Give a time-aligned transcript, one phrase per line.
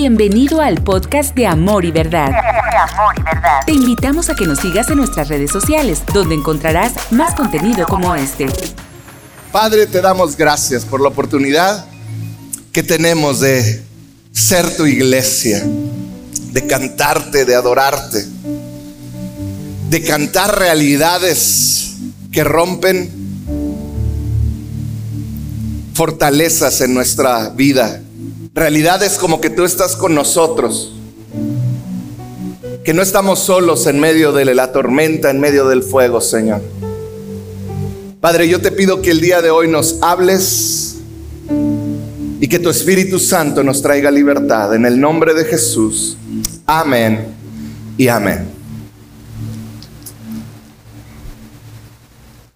[0.00, 2.30] Bienvenido al podcast de Amor y Verdad.
[3.66, 8.14] Te invitamos a que nos sigas en nuestras redes sociales, donde encontrarás más contenido como
[8.14, 8.46] este.
[9.50, 11.84] Padre, te damos gracias por la oportunidad
[12.70, 13.82] que tenemos de
[14.30, 18.24] ser tu iglesia, de cantarte, de adorarte,
[19.90, 21.94] de cantar realidades
[22.30, 23.10] que rompen
[25.92, 28.00] fortalezas en nuestra vida.
[28.58, 30.92] Realidades como que tú estás con nosotros,
[32.84, 36.60] que no estamos solos en medio de la tormenta, en medio del fuego, Señor.
[38.20, 40.96] Padre, yo te pido que el día de hoy nos hables
[42.40, 44.74] y que tu Espíritu Santo nos traiga libertad.
[44.74, 46.16] En el nombre de Jesús.
[46.66, 47.28] Amén
[47.96, 48.44] y amén.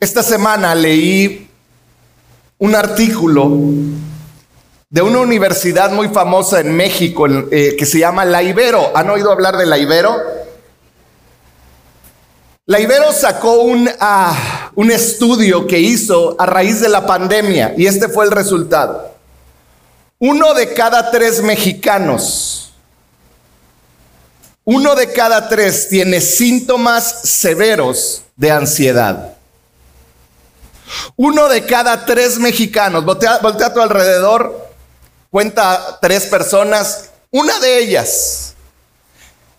[0.00, 1.46] Esta semana leí
[2.58, 3.56] un artículo
[4.92, 8.94] de una universidad muy famosa en México eh, que se llama La Ibero.
[8.94, 10.14] ¿Han oído hablar de La Ibero?
[12.66, 17.86] La Ibero sacó un, ah, un estudio que hizo a raíz de la pandemia y
[17.86, 19.14] este fue el resultado.
[20.18, 22.74] Uno de cada tres mexicanos,
[24.62, 29.38] uno de cada tres tiene síntomas severos de ansiedad.
[31.16, 34.71] Uno de cada tres mexicanos, voltea, voltea a tu alrededor,
[35.32, 38.52] cuenta tres personas, una de ellas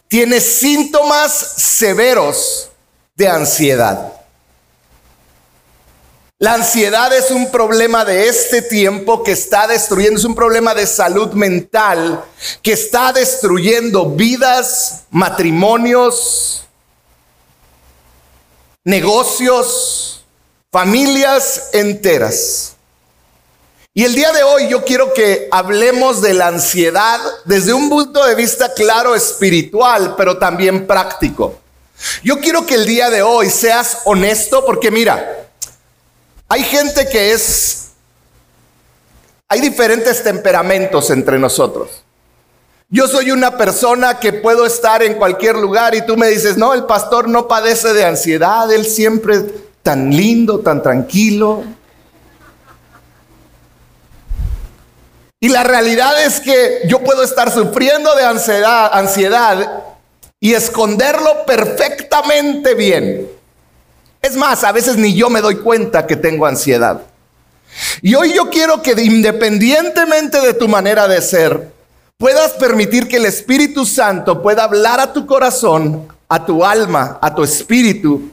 [0.08, 2.70] tiene síntomas severos
[3.16, 4.14] de ansiedad.
[6.38, 10.86] La ansiedad es un problema de este tiempo que está destruyendo, es un problema de
[10.86, 12.24] salud mental
[12.62, 16.68] que está destruyendo vidas, matrimonios,
[18.84, 20.24] negocios,
[20.72, 22.73] familias enteras.
[23.96, 28.26] Y el día de hoy yo quiero que hablemos de la ansiedad desde un punto
[28.26, 31.60] de vista claro espiritual, pero también práctico.
[32.24, 35.48] Yo quiero que el día de hoy seas honesto porque mira,
[36.48, 37.90] hay gente que es,
[39.48, 42.04] hay diferentes temperamentos entre nosotros.
[42.90, 46.74] Yo soy una persona que puedo estar en cualquier lugar y tú me dices, no,
[46.74, 49.40] el pastor no padece de ansiedad, él siempre
[49.84, 51.64] tan lindo, tan tranquilo.
[55.44, 59.84] Y la realidad es que yo puedo estar sufriendo de ansiedad,
[60.40, 63.28] y esconderlo perfectamente bien.
[64.22, 67.02] Es más, a veces ni yo me doy cuenta que tengo ansiedad.
[68.02, 71.74] Y hoy yo quiero que independientemente de tu manera de ser,
[72.18, 77.36] puedas permitir que el Espíritu Santo pueda hablar a tu corazón, a tu alma, a
[77.36, 78.32] tu espíritu,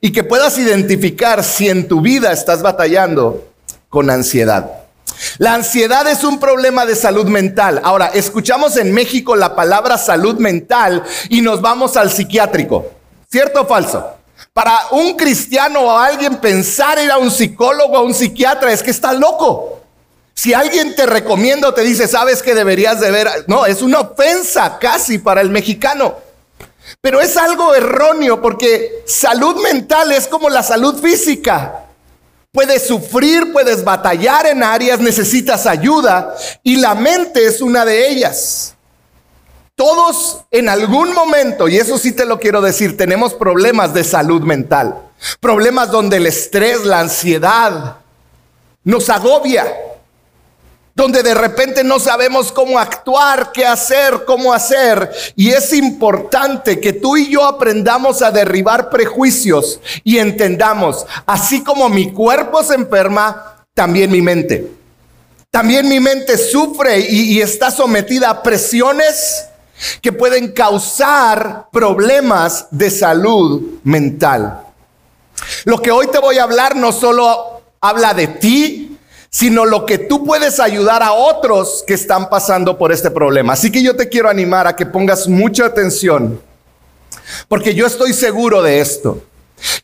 [0.00, 3.46] y que puedas identificar si en tu vida estás batallando
[3.88, 4.81] con ansiedad.
[5.38, 7.80] La ansiedad es un problema de salud mental.
[7.84, 12.86] Ahora, escuchamos en México la palabra salud mental y nos vamos al psiquiátrico.
[13.30, 14.06] ¿Cierto o falso?
[14.52, 18.90] Para un cristiano o alguien pensar ir a un psicólogo o un psiquiatra es que
[18.90, 19.80] está loco.
[20.34, 24.00] Si alguien te recomienda o te dice, sabes que deberías de ver, no, es una
[24.00, 26.16] ofensa casi para el mexicano.
[27.00, 31.86] Pero es algo erróneo porque salud mental es como la salud física.
[32.52, 38.74] Puedes sufrir, puedes batallar en áreas, necesitas ayuda y la mente es una de ellas.
[39.74, 44.42] Todos en algún momento, y eso sí te lo quiero decir, tenemos problemas de salud
[44.42, 45.00] mental.
[45.40, 47.96] Problemas donde el estrés, la ansiedad
[48.84, 49.64] nos agobia
[50.94, 55.10] donde de repente no sabemos cómo actuar, qué hacer, cómo hacer.
[55.36, 61.88] Y es importante que tú y yo aprendamos a derribar prejuicios y entendamos, así como
[61.88, 64.70] mi cuerpo se enferma, también mi mente.
[65.50, 69.44] También mi mente sufre y, está sometida a presiones
[70.00, 74.62] que pueden causar problemas de salud mental.
[75.64, 78.91] Lo que hoy te voy a hablar no solo habla de ti,
[79.32, 83.54] sino lo que tú puedes ayudar a otros que están pasando por este problema.
[83.54, 86.38] Así que yo te quiero animar a que pongas mucha atención,
[87.48, 89.22] porque yo estoy seguro de esto,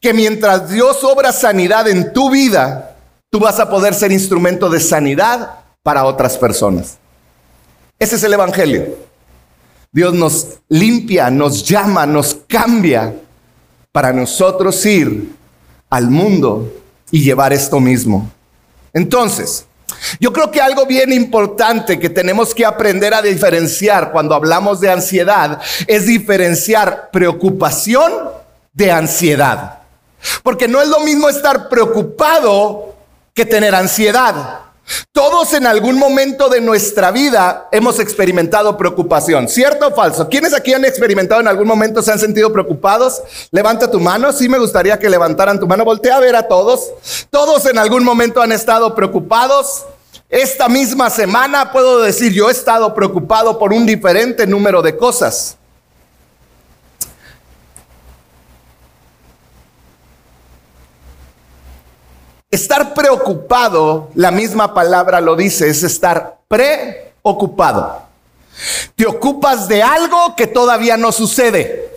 [0.00, 2.96] que mientras Dios obra sanidad en tu vida,
[3.30, 6.98] tú vas a poder ser instrumento de sanidad para otras personas.
[7.98, 8.98] Ese es el Evangelio.
[9.90, 13.14] Dios nos limpia, nos llama, nos cambia
[13.92, 15.32] para nosotros ir
[15.88, 16.70] al mundo
[17.10, 18.30] y llevar esto mismo.
[18.98, 19.64] Entonces,
[20.18, 24.90] yo creo que algo bien importante que tenemos que aprender a diferenciar cuando hablamos de
[24.90, 28.12] ansiedad es diferenciar preocupación
[28.72, 29.78] de ansiedad.
[30.42, 32.96] Porque no es lo mismo estar preocupado
[33.32, 34.62] que tener ansiedad.
[35.12, 40.28] Todos en algún momento de nuestra vida hemos experimentado preocupación, ¿cierto o falso?
[40.28, 43.22] ¿Quiénes aquí han experimentado en algún momento, se han sentido preocupados?
[43.50, 46.90] Levanta tu mano, sí me gustaría que levantaran tu mano, voltea a ver a todos.
[47.30, 49.84] Todos en algún momento han estado preocupados.
[50.28, 55.56] Esta misma semana puedo decir, yo he estado preocupado por un diferente número de cosas.
[62.50, 68.02] Estar preocupado, la misma palabra lo dice, es estar preocupado.
[68.96, 71.90] Te ocupas de algo que todavía no sucede.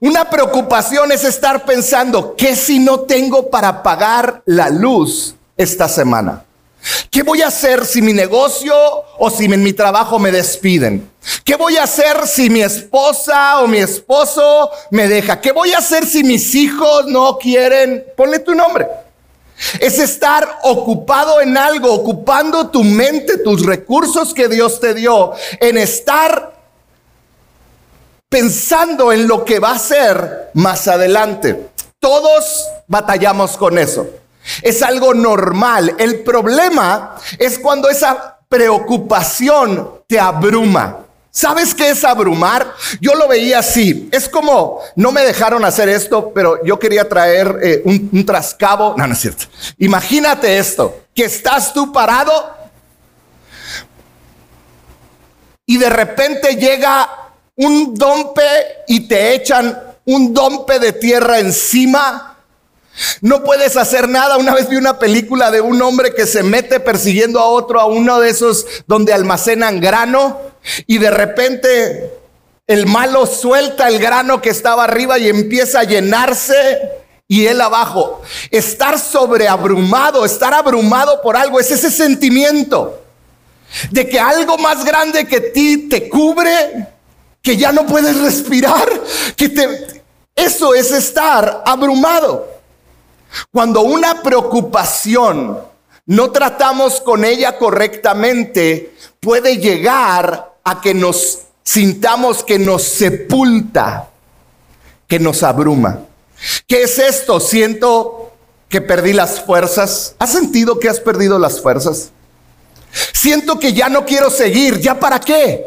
[0.00, 6.44] Una preocupación es estar pensando, ¿qué si no tengo para pagar la luz esta semana?
[7.10, 8.74] ¿Qué voy a hacer si mi negocio
[9.18, 11.11] o si en mi trabajo me despiden?
[11.44, 15.40] ¿Qué voy a hacer si mi esposa o mi esposo me deja?
[15.40, 18.04] ¿Qué voy a hacer si mis hijos no quieren?
[18.16, 18.88] Ponle tu nombre.
[19.78, 25.78] Es estar ocupado en algo, ocupando tu mente, tus recursos que Dios te dio, en
[25.78, 26.52] estar
[28.28, 31.70] pensando en lo que va a ser más adelante.
[32.00, 34.08] Todos batallamos con eso.
[34.62, 35.94] Es algo normal.
[35.98, 41.01] El problema es cuando esa preocupación te abruma.
[41.34, 42.74] ¿Sabes qué es abrumar?
[43.00, 44.06] Yo lo veía así.
[44.12, 48.94] Es como, no me dejaron hacer esto, pero yo quería traer eh, un, un trascabo.
[48.98, 49.46] No, no es cierto.
[49.78, 52.54] Imagínate esto, que estás tú parado
[55.64, 57.08] y de repente llega
[57.56, 58.42] un dompe
[58.86, 62.31] y te echan un dompe de tierra encima
[63.20, 64.36] no puedes hacer nada.
[64.36, 67.86] Una vez vi una película de un hombre que se mete persiguiendo a otro a
[67.86, 70.40] uno de esos donde almacenan grano
[70.86, 72.10] y de repente
[72.66, 76.54] el malo suelta el grano que estaba arriba y empieza a llenarse
[77.26, 78.22] y él abajo.
[78.50, 83.02] Estar sobreabrumado, estar abrumado por algo, es ese sentimiento
[83.90, 86.88] de que algo más grande que ti te cubre,
[87.40, 88.88] que ya no puedes respirar,
[89.36, 90.02] que te...
[90.34, 92.51] Eso es estar abrumado.
[93.50, 95.58] Cuando una preocupación
[96.06, 104.10] no tratamos con ella correctamente, puede llegar a que nos sintamos que nos sepulta,
[105.06, 106.00] que nos abruma.
[106.66, 107.40] ¿Qué es esto?
[107.40, 108.32] Siento
[108.68, 110.14] que perdí las fuerzas.
[110.18, 112.10] ¿Has sentido que has perdido las fuerzas?
[113.12, 114.80] Siento que ya no quiero seguir.
[114.80, 115.64] ¿Ya para qué?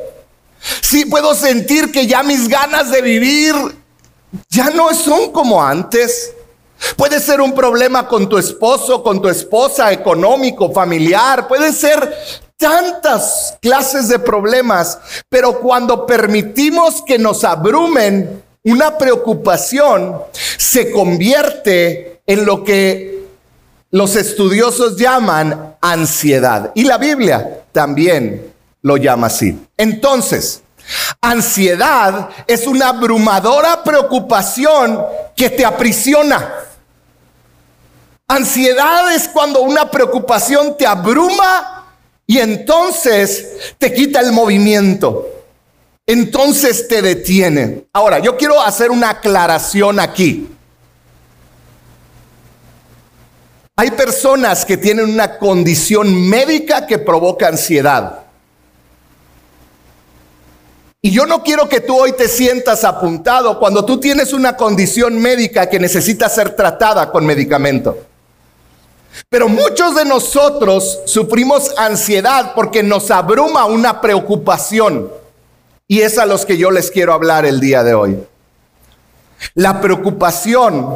[0.81, 3.55] Sí puedo sentir que ya mis ganas de vivir
[4.49, 6.33] ya no son como antes.
[6.95, 11.47] Puede ser un problema con tu esposo, con tu esposa, económico, familiar.
[11.47, 12.15] Puede ser
[12.57, 14.97] tantas clases de problemas.
[15.29, 23.25] Pero cuando permitimos que nos abrumen, una preocupación se convierte en lo que
[23.91, 26.71] los estudiosos llaman ansiedad.
[26.75, 29.57] Y la Biblia también lo llama así.
[29.77, 30.63] Entonces,
[31.21, 35.01] ansiedad es una abrumadora preocupación
[35.35, 36.53] que te aprisiona.
[38.27, 41.93] Ansiedad es cuando una preocupación te abruma
[42.25, 45.27] y entonces te quita el movimiento.
[46.07, 47.85] Entonces te detiene.
[47.93, 50.49] Ahora, yo quiero hacer una aclaración aquí.
[53.75, 58.21] Hay personas que tienen una condición médica que provoca ansiedad.
[61.01, 65.19] Y yo no quiero que tú hoy te sientas apuntado cuando tú tienes una condición
[65.19, 67.95] médica que necesita ser tratada con medicamento.
[69.29, 75.09] Pero muchos de nosotros sufrimos ansiedad porque nos abruma una preocupación.
[75.87, 78.17] Y es a los que yo les quiero hablar el día de hoy.
[79.53, 80.95] La preocupación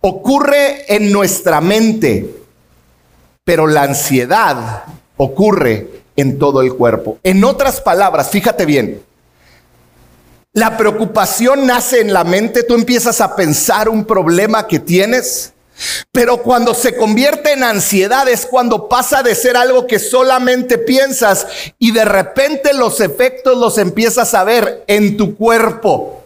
[0.00, 2.34] ocurre en nuestra mente,
[3.44, 4.84] pero la ansiedad
[5.16, 7.18] ocurre en todo el cuerpo.
[7.22, 9.02] En otras palabras, fíjate bien,
[10.52, 15.52] la preocupación nace en la mente, tú empiezas a pensar un problema que tienes
[16.12, 21.46] pero cuando se convierte en ansiedad es cuando pasa de ser algo que solamente piensas
[21.78, 26.24] y de repente los efectos los empiezas a ver en tu cuerpo.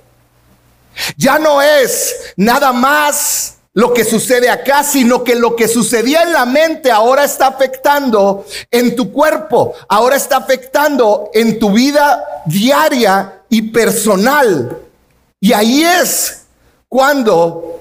[1.16, 6.32] Ya no es nada más lo que sucede acá, sino que lo que sucedía en
[6.32, 13.42] la mente ahora está afectando en tu cuerpo, ahora está afectando en tu vida diaria
[13.48, 14.76] y personal.
[15.40, 16.42] Y ahí es
[16.88, 17.79] cuando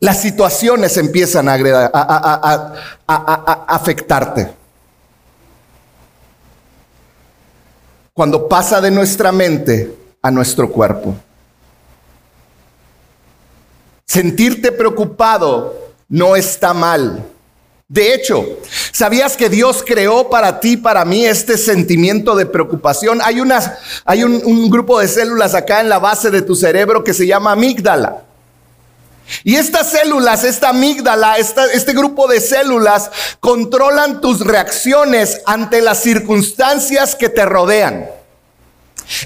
[0.00, 2.74] las situaciones empiezan a,
[3.66, 4.52] afectarte.
[8.12, 11.14] Cuando pasa de nuestra mente a nuestro cuerpo.
[14.06, 17.24] Sentirte preocupado no está mal.
[17.88, 18.44] De hecho,
[18.92, 23.20] ¿sabías que Dios creó para ti, para mí, este sentimiento de preocupación?
[23.22, 23.72] Hay, unas,
[24.04, 27.26] hay un, un grupo de células acá en la base de tu cerebro que se
[27.26, 28.26] llama amígdala.
[29.44, 37.14] Y estas células, esta amígdala, este grupo de células controlan tus reacciones ante las circunstancias
[37.14, 38.08] que te rodean.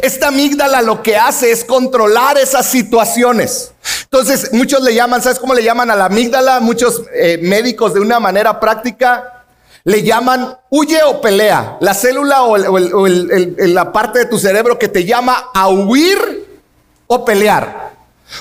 [0.02, 3.73] Esta amígdala lo que hace es controlar esas situaciones.
[4.04, 6.61] Entonces, muchos le llaman, ¿sabes cómo le llaman a la amígdala?
[6.61, 9.45] Muchos eh, médicos de una manera práctica
[9.85, 11.78] le llaman huye o pelea.
[11.80, 16.61] La célula o, la parte de tu cerebro que te llama a huir
[17.07, 17.89] o pelear.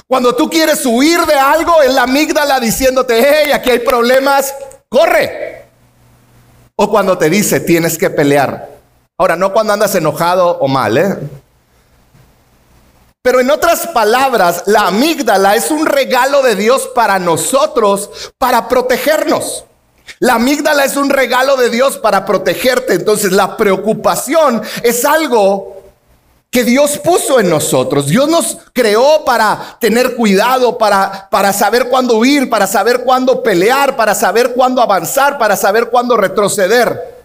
[0.08, 4.54] Cuando tú quieres huir de algo, es la amígdala diciéndote, hey, aquí hay problemas,
[4.88, 5.66] corre.
[6.76, 8.70] O cuando te dice, tienes que pelear.
[9.18, 11.18] Ahora, no cuando andas enojado o mal, ¿eh?
[13.22, 19.66] Pero en otras palabras, la amígdala es un regalo de Dios para nosotros, para protegernos.
[20.20, 22.94] La amígdala es un regalo de Dios para protegerte.
[22.94, 25.79] Entonces la preocupación es algo
[26.50, 28.08] que Dios puso en nosotros.
[28.08, 33.96] Dios nos creó para tener cuidado, para, para saber cuándo huir, para saber cuándo pelear,
[33.96, 37.20] para saber cuándo avanzar, para saber cuándo retroceder.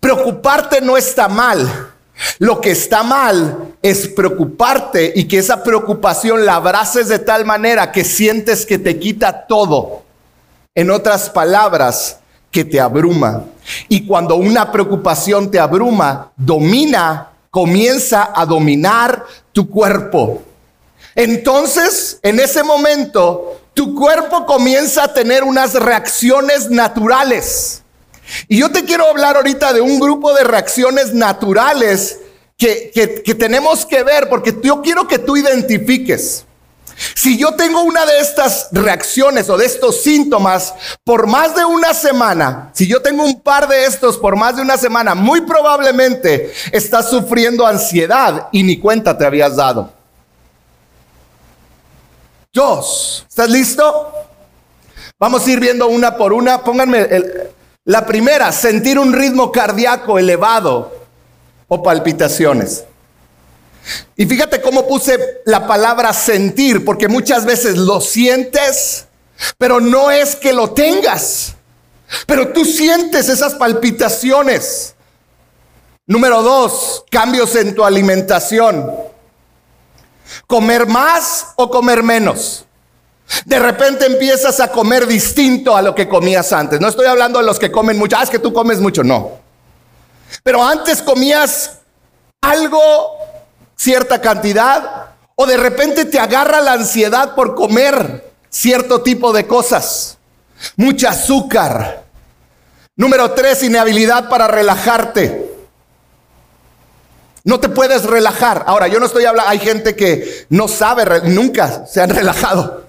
[0.00, 1.92] Preocuparte no está mal.
[2.38, 7.90] Lo que está mal es preocuparte y que esa preocupación la abraces de tal manera
[7.90, 10.02] que sientes que te quita todo.
[10.74, 12.18] En otras palabras,
[12.50, 13.44] que te abruma.
[13.88, 20.42] Y cuando una preocupación te abruma, domina, comienza a dominar tu cuerpo.
[21.14, 27.84] Entonces, en ese momento, tu cuerpo comienza a tener unas reacciones naturales.
[28.48, 32.18] Y yo te quiero hablar ahorita de un grupo de reacciones naturales
[32.58, 32.90] que,
[33.38, 36.44] tenemos que ver, porque yo quiero que tú identifiques.
[37.14, 41.92] Si yo tengo una de estas reacciones o de estos síntomas por más de una
[41.94, 46.52] semana, si yo tengo un par de estos por más de una semana, muy probablemente
[46.72, 49.92] estás sufriendo ansiedad y ni cuenta te habías dado.
[52.52, 54.12] Dos, ¿estás listo?
[55.18, 56.62] Vamos a ir viendo una por una.
[56.62, 57.08] Pónganme
[57.84, 60.92] la primera, sentir un ritmo cardíaco elevado
[61.68, 62.84] o palpitaciones.
[64.16, 69.06] Y fíjate cómo puse la palabra sentir, porque muchas veces lo sientes,
[69.58, 71.54] pero no es que lo tengas.
[72.26, 74.94] Pero tú sientes esas palpitaciones.
[76.06, 78.90] Número dos, cambios en tu alimentación.
[80.46, 82.64] Comer más o comer menos.
[83.46, 86.80] De repente empiezas a comer distinto a lo que comías antes.
[86.80, 88.16] No estoy hablando de los que comen mucho.
[88.18, 89.02] Ah, es que tú comes mucho.
[89.02, 89.32] No.
[90.42, 91.78] Pero antes comías
[92.42, 92.80] algo,
[93.76, 100.18] cierta cantidad, o de repente te agarra la ansiedad por comer cierto tipo de cosas.
[100.76, 102.04] Mucha azúcar.
[102.96, 105.52] Número tres, inhabilidad para relajarte.
[107.42, 108.64] No te puedes relajar.
[108.66, 112.84] Ahora, yo no estoy hablando, hay gente que no sabe, nunca se han relajado.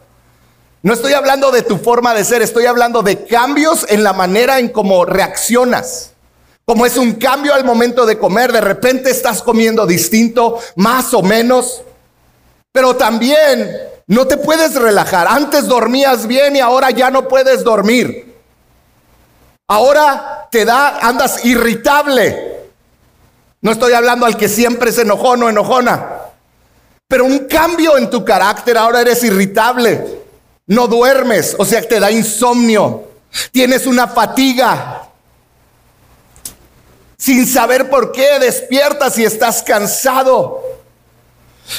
[0.81, 4.59] No estoy hablando de tu forma de ser, estoy hablando de cambios en la manera
[4.59, 6.11] en cómo reaccionas.
[6.65, 11.21] Como es un cambio al momento de comer, de repente estás comiendo distinto, más o
[11.21, 11.83] menos.
[12.71, 13.71] Pero también
[14.07, 15.27] no te puedes relajar.
[15.27, 18.35] Antes dormías bien y ahora ya no puedes dormir.
[19.67, 22.55] Ahora te da, andas irritable.
[23.61, 26.07] No estoy hablando al que siempre se enojó o enojona.
[27.07, 30.23] Pero un cambio en tu carácter, ahora eres irritable.
[30.67, 33.03] No duermes, o sea, te da insomnio.
[33.51, 34.94] Tienes una fatiga.
[37.25, 40.61] Sin saber por qué despiertas y estás cansado.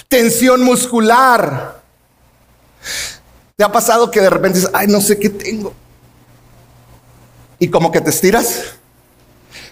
[0.09, 1.81] Tensión muscular.
[3.55, 5.73] ¿Te ha pasado que de repente dices, ay, no sé qué tengo?
[7.61, 8.65] Y como que te estiras.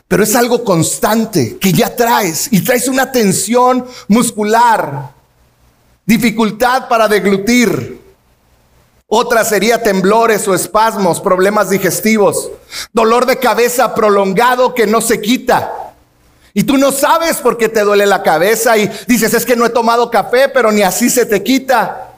[0.07, 5.11] Pero es algo constante que ya traes y traes una tensión muscular,
[6.07, 8.01] dificultad para deglutir,
[9.17, 12.51] otra sería temblores o espasmos, problemas digestivos,
[12.93, 15.93] dolor de cabeza prolongado que no se quita.
[16.53, 19.67] Y tú no sabes por qué te duele la cabeza y dices, es que no
[19.67, 22.11] he tomado café, pero ni así se te quita.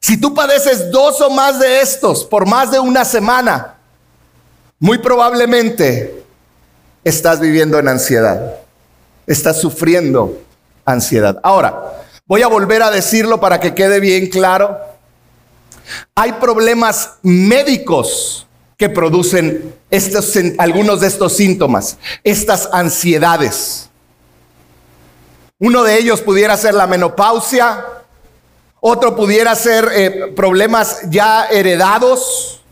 [0.00, 3.74] Si tú padeces dos o más de estos por más de una semana,
[4.78, 6.24] muy probablemente
[7.04, 8.56] estás viviendo en ansiedad.
[9.26, 10.40] Estás sufriendo
[10.84, 11.38] ansiedad.
[11.44, 12.01] Ahora,
[12.32, 14.80] Voy a volver a decirlo para que quede bien claro.
[16.14, 18.46] Hay problemas médicos
[18.78, 23.90] que producen estos, algunos de estos síntomas, estas ansiedades.
[25.58, 27.84] Uno de ellos pudiera ser la menopausia,
[28.80, 32.62] Otro pudiera ser eh, problemas ya heredados.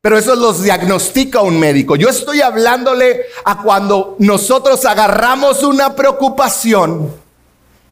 [0.00, 1.94] Pero eso los diagnostica un médico.
[1.94, 7.27] Yo estoy hablándole a cuando nosotros agarramos una preocupación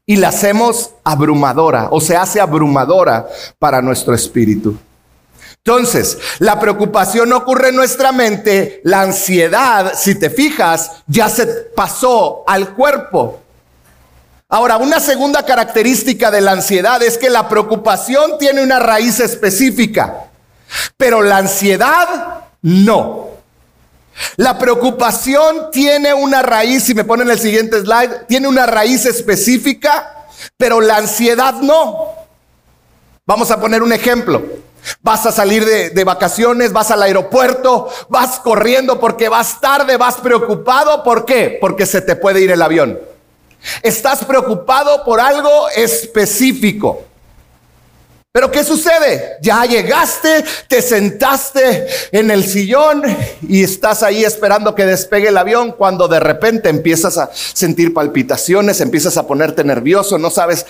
[0.07, 3.27] y la hacemos abrumadora o se hace abrumadora
[3.59, 4.79] para nuestro espíritu.
[5.65, 12.45] Entonces, la preocupación ocurre en nuestra mente, la ansiedad, si te fijas, ya se pasó
[12.47, 13.41] al cuerpo.
[14.49, 20.29] Ahora, una segunda característica de la ansiedad es que la preocupación tiene una raíz específica,
[20.97, 23.36] pero la ansiedad no.
[24.37, 30.27] La preocupación tiene una raíz, si me ponen el siguiente slide, tiene una raíz específica,
[30.57, 32.15] pero la ansiedad no.
[33.27, 34.43] Vamos a poner un ejemplo.
[35.03, 41.03] Vas a salir de, vacaciones, vas al aeropuerto, vas corriendo porque vas tarde, vas preocupado.
[41.03, 41.59] ¿Por qué?
[41.61, 42.99] Porque se te puede ir el avión.
[43.83, 47.03] Estás preocupado por algo específico.
[48.37, 49.39] Pero ¿qué sucede?
[49.41, 53.03] Ya llegaste, te sentaste en el sillón
[53.49, 58.83] y estás ahí esperando que despegue el avión cuando de repente empiezas a sentir palpitaciones,
[58.83, 60.67] empiezas a ponerte nervioso, no sabes.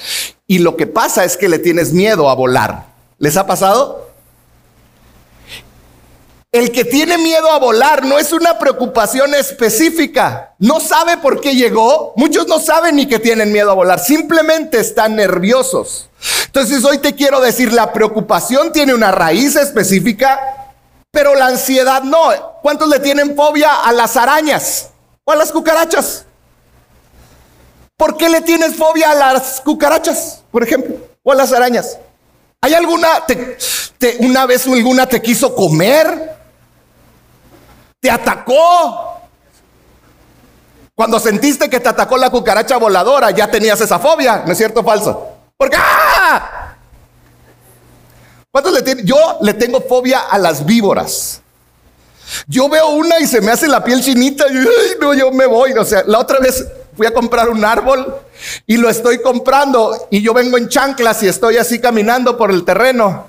[0.47, 2.87] Y lo que pasa es que le tienes miedo a volar.
[3.19, 4.13] ¿Les ha pasado?
[6.53, 10.55] El que tiene miedo a volar no es una preocupación específica.
[10.61, 12.13] No sabe por qué llegó.
[12.15, 13.99] Muchos no saben ni que tienen miedo a volar.
[13.99, 16.09] Simplemente están nerviosos.
[16.47, 20.73] Entonces hoy te quiero decir, la preocupación tiene una raíz específica,
[21.11, 22.31] pero la ansiedad no.
[22.63, 24.91] ¿Cuántos le tienen fobia a las arañas
[25.25, 26.25] o a las cucarachas?
[27.97, 31.99] ¿Por qué le tienes fobia a las cucarachas, por ejemplo, o a las arañas?
[32.61, 33.09] ¿Hay alguna,
[34.21, 36.37] una vez alguna te quiso comer?
[38.07, 39.21] te atacó.
[40.95, 44.81] Cuando sentiste que te atacó la cucaracha voladora, ya tenías esa fobia, ¿no es cierto
[44.81, 45.29] o falso?
[45.57, 46.06] Porque ¡ah!
[48.51, 49.05] ¿Cuántos le tienen?
[49.07, 51.43] Yo le tengo fobia a las víboras.
[52.47, 54.55] Yo veo una y se me hace la piel chinita y
[55.01, 55.73] no, yo me voy.
[55.73, 58.15] O sea, la otra vez fui a comprar un árbol
[58.67, 62.65] y lo estoy comprando y yo vengo en chanclas y estoy así caminando por el
[62.65, 63.29] terreno.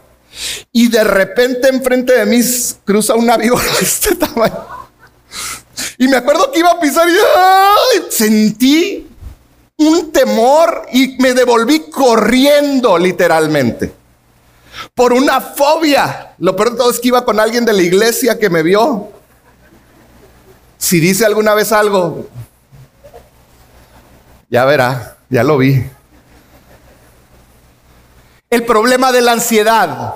[0.71, 2.41] Y de repente enfrente de mí
[2.85, 4.65] cruza una víbora de este tamaño.
[5.97, 9.07] Y me acuerdo que iba a pisar y sentí
[9.77, 13.93] un temor y me devolví corriendo literalmente.
[14.93, 16.33] Por una fobia.
[16.39, 19.09] Lo peor de todo es que iba con alguien de la iglesia que me vio.
[20.77, 22.27] Si dice alguna vez algo,
[24.49, 25.83] ya verá, ya lo vi.
[28.49, 30.15] El problema de la ansiedad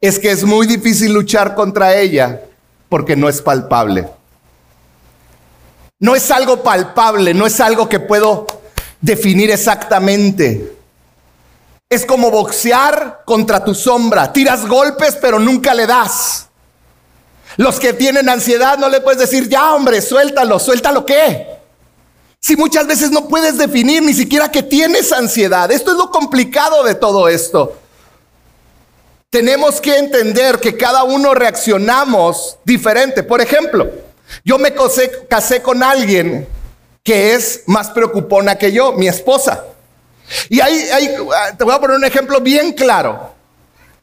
[0.00, 2.42] es que es muy difícil luchar contra ella
[2.88, 4.08] porque no es palpable.
[5.98, 8.46] No es algo palpable, no es algo que puedo
[9.00, 10.76] definir exactamente.
[11.88, 14.32] Es como boxear contra tu sombra.
[14.32, 16.48] Tiras golpes pero nunca le das.
[17.56, 21.46] Los que tienen ansiedad no le puedes decir, ya hombre, suéltalo, suéltalo qué.
[22.40, 25.70] Si muchas veces no puedes definir ni siquiera que tienes ansiedad.
[25.70, 27.76] Esto es lo complicado de todo esto.
[29.30, 33.22] Tenemos que entender que cada uno reaccionamos diferente.
[33.22, 33.90] Por ejemplo,
[34.44, 34.74] yo me
[35.28, 36.46] casé, con alguien
[37.06, 39.64] que es más preocupona que yo, mi esposa.
[40.48, 41.14] Y ahí,
[41.56, 43.30] te voy a poner un ejemplo bien claro.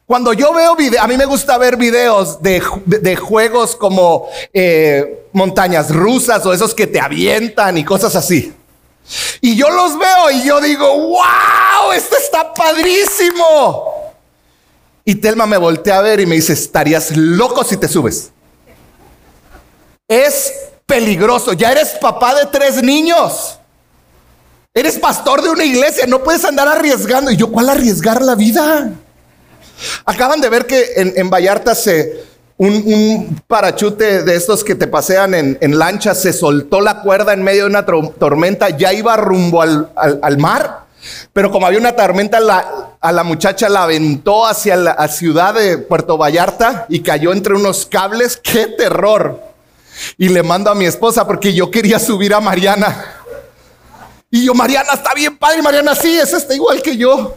[0.06, 2.60] Cuando yo veo videos, a mí me gusta ver videos de,
[3.16, 8.54] juegos como eh, montañas rusas o esos que te avientan y cosas así.
[9.42, 14.14] Y yo los veo y yo digo, wow, esto está padrísimo.
[15.04, 18.30] Y Telma me voltea a ver y me dice, estarías loco si te subes.
[20.08, 20.52] Es
[20.86, 21.52] peligroso.
[21.52, 23.58] Ya eres papá de tres niños.
[24.72, 26.06] Eres pastor de una iglesia.
[26.06, 27.30] No puedes andar arriesgando.
[27.30, 28.90] Y yo, ¿cuál arriesgar la vida?
[30.04, 32.24] Acaban de ver que en, Vallarta se,
[32.56, 37.62] un, parachute de estos que te pasean en, lancha se soltó la cuerda en medio
[37.62, 40.84] de una tormenta, ya iba rumbo al, mar,
[41.32, 42.38] pero como había una tormenta,
[43.00, 47.86] a la muchacha la aventó hacia la ciudad de Puerto Vallarta y cayó entre unos
[47.86, 48.36] cables.
[48.36, 49.53] ¡Qué terror!
[50.18, 53.22] Y le mando a mi esposa porque yo quería subir a Mariana.
[54.30, 57.36] Y yo, Mariana, está bien padre, Mariana, sí, es está igual que yo.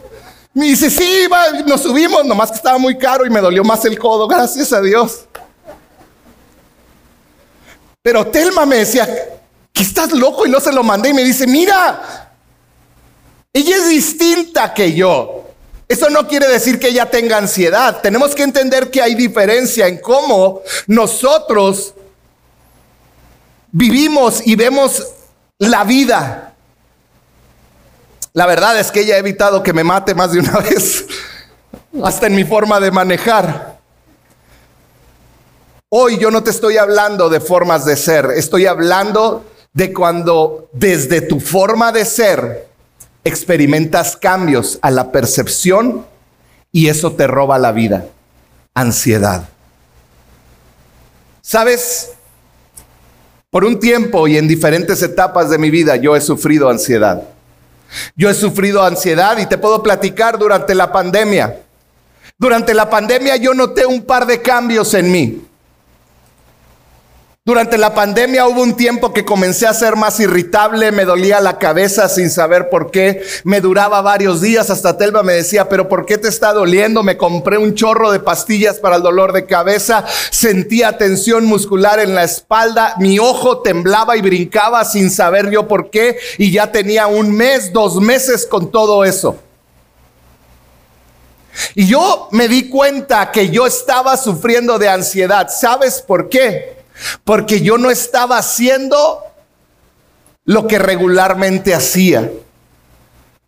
[0.52, 1.28] Me dice, sí,
[1.66, 4.80] nos subimos, nomás que estaba muy caro y me dolió más el codo, gracias a
[4.80, 5.26] Dios.
[8.02, 9.06] Pero Telma me decía,
[9.72, 12.32] que estás loco y no se lo mandé y me dice, mira,
[13.52, 15.44] ella es distinta que yo.
[15.86, 18.00] Eso no quiere decir que ella tenga ansiedad.
[18.02, 21.94] Tenemos que entender que hay diferencia en cómo nosotros
[23.72, 25.04] vivimos y vemos
[25.58, 26.54] la vida.
[28.32, 31.06] La verdad es que ella ha evitado que me mate más de una vez,
[32.02, 33.78] hasta en mi forma de manejar.
[35.90, 41.22] Hoy yo no te estoy hablando de formas de ser, estoy hablando de cuando desde
[41.22, 42.68] tu forma de ser
[43.24, 46.06] experimentas cambios a la percepción
[46.72, 48.06] y eso te roba la vida.
[48.74, 49.48] Ansiedad.
[51.40, 52.10] ¿Sabes?
[53.58, 57.24] Por un tiempo y en diferentes etapas de mi vida yo he sufrido ansiedad.
[58.14, 61.62] Yo he sufrido ansiedad y te puedo platicar durante la pandemia.
[62.38, 65.47] Durante la pandemia yo noté un par de cambios en mí.
[67.48, 71.56] Durante la pandemia hubo un tiempo que comencé a ser más irritable, me dolía la
[71.56, 76.04] cabeza sin saber por qué, me duraba varios días, hasta Telva me decía, pero ¿por
[76.04, 77.02] qué te está doliendo?
[77.02, 82.14] Me compré un chorro de pastillas para el dolor de cabeza, sentía tensión muscular en
[82.14, 87.06] la espalda, mi ojo temblaba y brincaba sin saber yo por qué, y ya tenía
[87.06, 89.38] un mes, dos meses con todo eso.
[91.74, 95.48] Y yo me di cuenta que yo estaba sufriendo de ansiedad.
[95.48, 96.77] ¿Sabes por qué?
[97.24, 99.24] Porque yo no estaba haciendo
[100.44, 102.30] lo que regularmente hacía.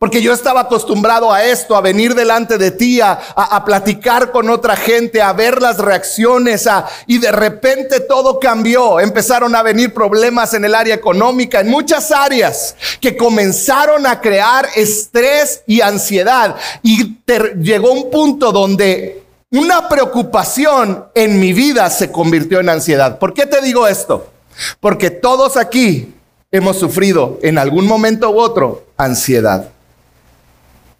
[0.01, 4.75] Porque yo estaba acostumbrado a esto, a venir delante de ti, a, platicar con otra
[4.75, 6.67] gente, a ver las reacciones,
[7.07, 8.99] y de repente todo cambió.
[8.99, 14.67] Empezaron a venir problemas en el área económica, en muchas áreas, que comenzaron a crear
[14.75, 16.57] estrés y ansiedad.
[16.83, 17.19] Y
[17.61, 23.19] llegó un punto donde una preocupación en mi vida se convirtió en ansiedad.
[23.19, 24.31] ¿Por qué te digo esto?
[24.79, 26.15] Porque todos aquí
[26.53, 29.69] hemos sufrido en algún momento u otro ansiedad.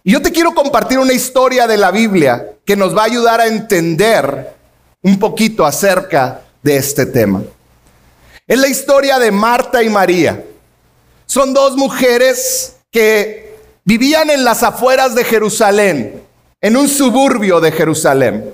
[0.03, 3.39] Y yo te quiero compartir una historia de la Biblia que nos va a ayudar
[3.39, 4.53] a entender
[5.01, 7.43] un poquito acerca de este tema.
[8.47, 10.43] Es la historia de Marta y María.
[11.25, 16.21] Son dos mujeres que vivían en las afueras de Jerusalén
[16.61, 18.53] en un suburbio de Jerusalén.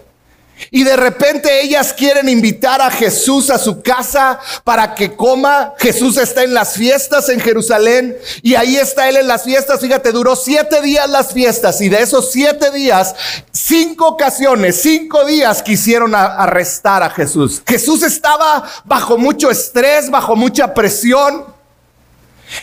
[0.71, 5.73] Y de repente ellas quieren invitar a Jesús a su casa para que coma.
[5.77, 9.79] Jesús está en las fiestas en Jerusalén y ahí está él en las fiestas.
[9.81, 13.13] Fíjate, duró siete días las fiestas y de esos siete días,
[13.51, 17.61] cinco ocasiones, cinco días quisieron arrestar a Jesús.
[17.67, 21.56] Jesús estaba bajo mucho estrés, bajo mucha presión.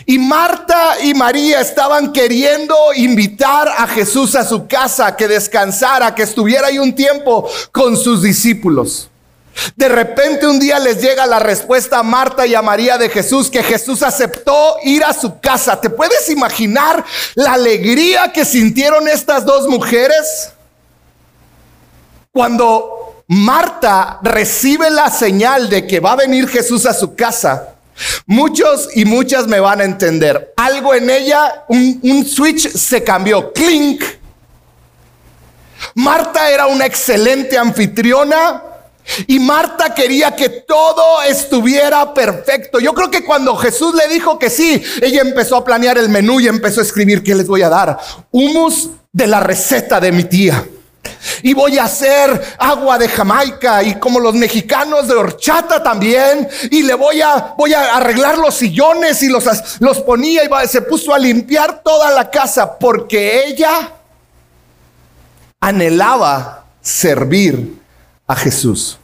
[0.07, 6.23] Y Marta y María estaban queriendo invitar a Jesús a su casa, que descansara, que
[6.23, 9.11] estuviera ahí un tiempo con sus discípulos.
[9.77, 13.51] De repente un día les llega la respuesta a Marta y a María de Jesús
[13.51, 15.81] que Jesús aceptó ir a su casa.
[15.81, 20.51] ¿Te puedes imaginar la alegría que sintieron estas dos mujeres?
[22.33, 27.74] Cuando Marta recibe la señal de que va a venir Jesús a su casa,
[28.27, 30.55] Muchos y muchas me van a entender.
[30.57, 33.53] Algo en ella, un, switch se cambió.
[33.53, 34.03] Clink.
[35.95, 38.63] Marta era una excelente anfitriona.
[39.27, 42.81] Y Marta quería que todo estuviera perfecto.
[42.81, 46.41] Yo creo que cuando Jesús le dijo que sí, ella empezó a planear el menú
[46.41, 47.99] y empezó a escribir qué les voy a dar.
[48.31, 50.65] Humus de la receta de mi tía
[51.43, 56.83] y voy a hacer agua de Jamaica y como los mexicanos de horchata también y
[56.83, 59.45] le voy a voy a arreglar los sillones y los
[59.81, 63.93] los ponía y se puso a limpiar toda la casa porque ella
[65.61, 67.81] anhelaba servir
[68.27, 68.99] a Jesús.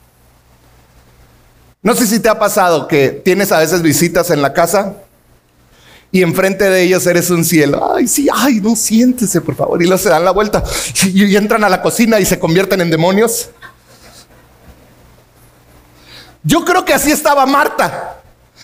[1.83, 4.97] No sé si te ha pasado que tienes a veces visitas en la casa
[6.13, 7.95] y enfrente de ellos eres un cielo.
[7.95, 9.81] Ay, sí, ay, no siéntese, por favor.
[9.81, 10.63] Y luego se dan la vuelta
[11.05, 13.51] y, entran a la cocina y se convierten en demonios.
[16.43, 18.23] Yo creo que así estaba Marta.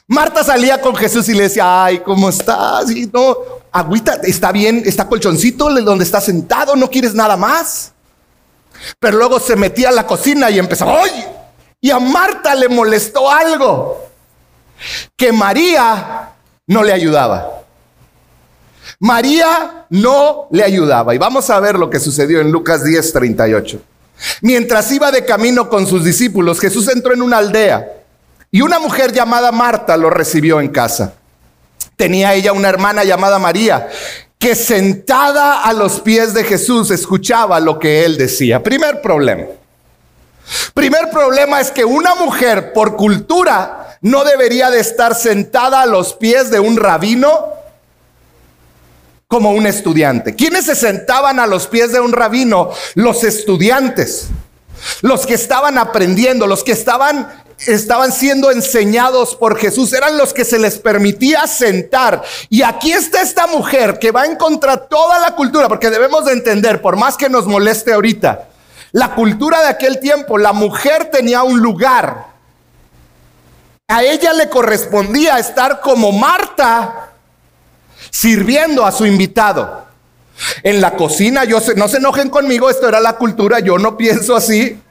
[0.08, 2.90] Marta salía con Jesús y le decía, ay, ¿cómo estás?
[2.90, 3.36] Y no,
[3.72, 7.92] agüita, está bien, está colchoncito donde está sentado, no quieres nada más.
[8.98, 11.24] Pero luego se metía a la cocina y empezaba, ¡ay!
[11.80, 14.04] Y a Marta le molestó algo.
[15.16, 16.35] Que María
[16.66, 17.62] no le ayudaba.
[18.98, 21.14] María no le ayudaba.
[21.14, 23.80] Y vamos a ver lo que sucedió en Lucas 10, 38.
[24.42, 27.92] Mientras iba de camino con sus discípulos, Jesús entró en una aldea
[28.50, 31.14] y una mujer llamada Marta lo recibió en casa.
[31.96, 33.88] Tenía ella una hermana llamada María
[34.38, 38.62] que sentada a los pies de Jesús escuchaba lo que él decía.
[38.62, 39.44] Primer problema.
[40.74, 46.14] Primer problema es que una mujer por cultura no debería de estar sentada a los
[46.14, 47.52] pies de un rabino
[49.28, 50.34] como un estudiante.
[50.34, 52.70] ¿Quiénes se sentaban a los pies de un rabino?
[52.94, 54.28] Los estudiantes.
[55.00, 60.44] los que estaban aprendiendo, los que estaban estaban siendo enseñados por Jesús, eran los que
[60.44, 62.22] se les permitía sentar.
[62.50, 66.32] Y aquí está esta mujer que va en contra toda la cultura, porque debemos de
[66.32, 68.48] entender, por más que nos moleste ahorita,
[68.92, 72.35] la cultura de aquel tiempo, la mujer tenía un lugar.
[73.88, 77.10] A ella le correspondía estar como Marta
[78.10, 79.86] sirviendo a su invitado.
[80.64, 84.34] En la cocina, yo no se enojen conmigo, esto era la cultura, yo no pienso
[84.34, 84.82] así.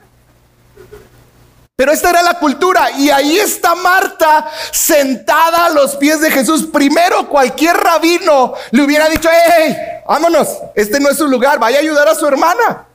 [1.76, 6.68] Pero esta era la cultura y ahí está Marta sentada a los pies de Jesús.
[6.72, 9.76] Primero cualquier rabino le hubiera dicho, hey,
[10.08, 12.88] vámonos, este no es su lugar, vaya a ayudar a su hermana.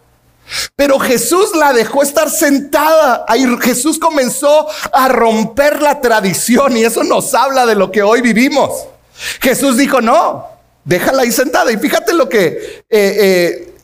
[0.76, 3.24] Pero Jesús la dejó estar sentada.
[3.60, 8.70] Jesús comenzó a romper la tradición y eso nos habla de lo que hoy vivimos.
[9.40, 10.46] Jesús dijo, no,
[10.84, 11.70] déjala ahí sentada.
[11.72, 13.74] Y fíjate lo que, eh, eh,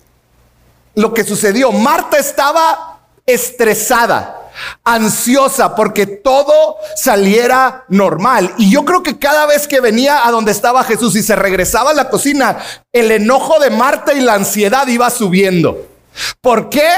[0.95, 1.73] lo que sucedió.
[1.73, 4.43] Marta estaba estresada
[4.85, 8.55] ansiosa porque todo saliera normal.
[8.57, 11.91] Y yo creo que cada vez que venía a donde estaba Jesús y se regresaba
[11.91, 12.59] a la cocina,
[12.93, 15.96] el enojo de Marta y la ansiedad iba subiendo.
[16.41, 16.89] ¿Por qué?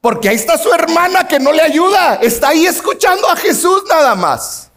[0.00, 2.16] Porque ahí está su hermana que no le ayuda.
[2.16, 4.70] Está ahí escuchando a Jesús nada más.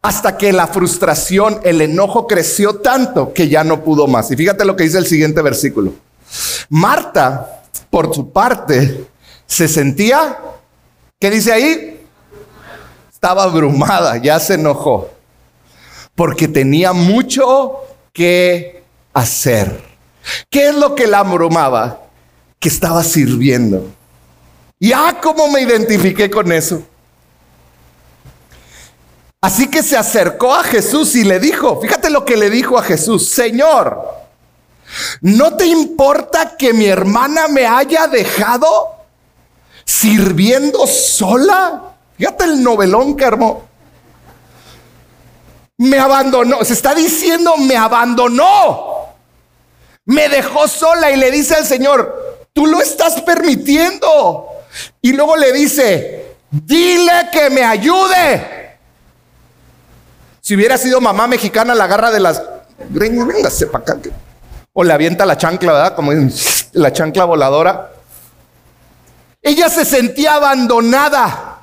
[0.00, 4.30] Hasta que la frustración, el enojo creció tanto que ya no pudo más.
[4.30, 5.92] Y fíjate lo que dice el siguiente versículo.
[6.68, 9.06] Marta, por su parte,
[9.46, 10.38] se sentía
[11.20, 12.06] ¿Qué dice ahí?
[13.12, 15.10] Estaba abrumada, ya se enojó,
[16.14, 17.80] porque tenía mucho
[18.12, 19.82] que hacer.
[20.48, 22.02] ¿Qué es lo que la abrumaba?
[22.58, 23.86] Que estaba sirviendo.
[24.78, 26.82] Y ah, cómo me identifiqué con eso.
[29.40, 32.82] Así que se acercó a Jesús y le dijo, fíjate lo que le dijo a
[32.82, 34.02] Jesús, Señor,
[35.20, 38.98] ¿no te importa que mi hermana me haya dejado?
[39.88, 41.94] sirviendo sola.
[42.18, 43.66] Fíjate el novelón que armó.
[45.78, 46.62] Me abandonó.
[46.62, 49.06] Se está diciendo, me abandonó.
[50.04, 52.17] Me dejó sola y le dice al Señor,
[52.58, 54.48] tú lo estás permitiendo.
[55.00, 58.78] Y luego le dice, dile que me ayude.
[60.40, 62.42] Si hubiera sido mamá mexicana, la agarra de las...
[64.72, 65.94] O le avienta la chancla, ¿verdad?
[65.94, 66.10] Como
[66.72, 67.92] la chancla voladora.
[69.40, 71.57] Ella se sentía abandonada.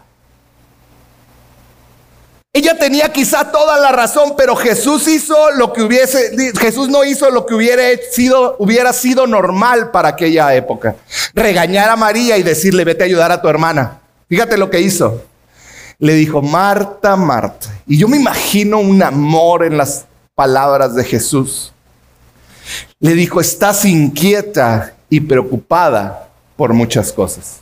[2.56, 7.30] Ella tenía quizá toda la razón, pero Jesús hizo lo que hubiese, Jesús no hizo
[7.30, 10.96] lo que hubiera sido, hubiera sido normal para aquella época.
[11.34, 14.00] Regañar a María y decirle, vete a ayudar a tu hermana.
[14.30, 15.22] Fíjate lo que hizo.
[16.00, 17.68] Le dijo, Marta, Marta.
[17.86, 21.74] Y yo me imagino un amor en las palabras de Jesús.
[23.02, 27.58] Le dijo, estás inquieta y preocupada por muchas cosas.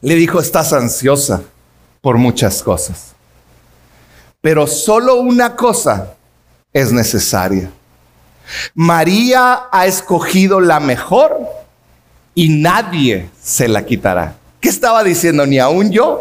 [0.00, 1.42] Le dijo, estás ansiosa
[2.00, 3.13] por muchas cosas.
[4.44, 6.16] Pero solo una cosa
[6.70, 7.70] es necesaria.
[8.74, 11.48] María ha escogido la mejor
[12.34, 14.34] y nadie se la quitará.
[14.60, 15.46] ¿Qué estaba diciendo?
[15.46, 16.20] Ni aún yo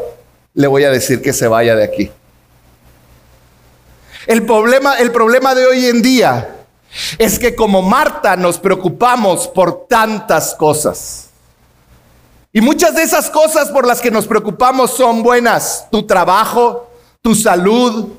[0.53, 2.11] le voy a decir que se vaya de aquí.
[4.25, 6.55] El problema, el problema de hoy en día
[7.17, 11.27] es que como Marta nos preocupamos por tantas cosas.
[12.53, 15.87] Y muchas de esas cosas por las que nos preocupamos son buenas.
[15.91, 16.89] Tu trabajo,
[17.23, 18.09] tu salud.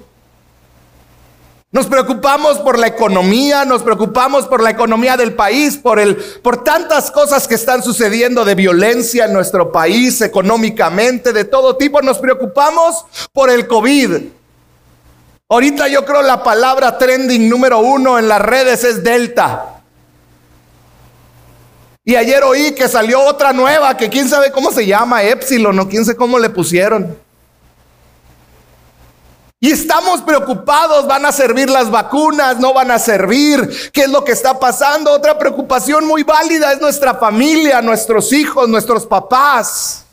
[1.71, 6.65] Nos preocupamos por la economía, nos preocupamos por la economía del país, por, el, por
[6.65, 12.01] tantas cosas que están sucediendo de violencia en nuestro país, económicamente, de todo tipo.
[12.01, 14.23] Nos preocupamos por el COVID.
[15.51, 19.83] Ahorita yo creo la palabra trending número uno en las redes es Delta.
[22.07, 25.89] Y ayer oí que salió otra nueva, que quién sabe cómo se llama, Epsilon, o
[25.91, 27.23] quién sabe cómo le pusieron.
[29.61, 34.23] Y estamos preocupados, van a servir las vacunas, no van a servir, qué es lo
[34.25, 35.11] que está pasando.
[35.11, 40.05] Otra preocupación muy válida es nuestra familia, nuestros hijos, nuestros papás.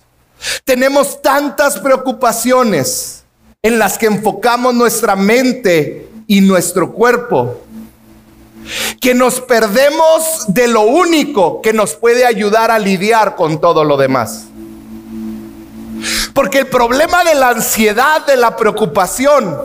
[0.63, 3.23] Tenemos tantas preocupaciones
[3.62, 7.62] en las que enfocamos nuestra mente y nuestro cuerpo
[8.99, 13.97] que nos perdemos de lo único que nos puede ayudar a lidiar con todo lo
[13.97, 14.45] demás.
[16.33, 19.57] Porque el problema de la ansiedad, de la preocupación,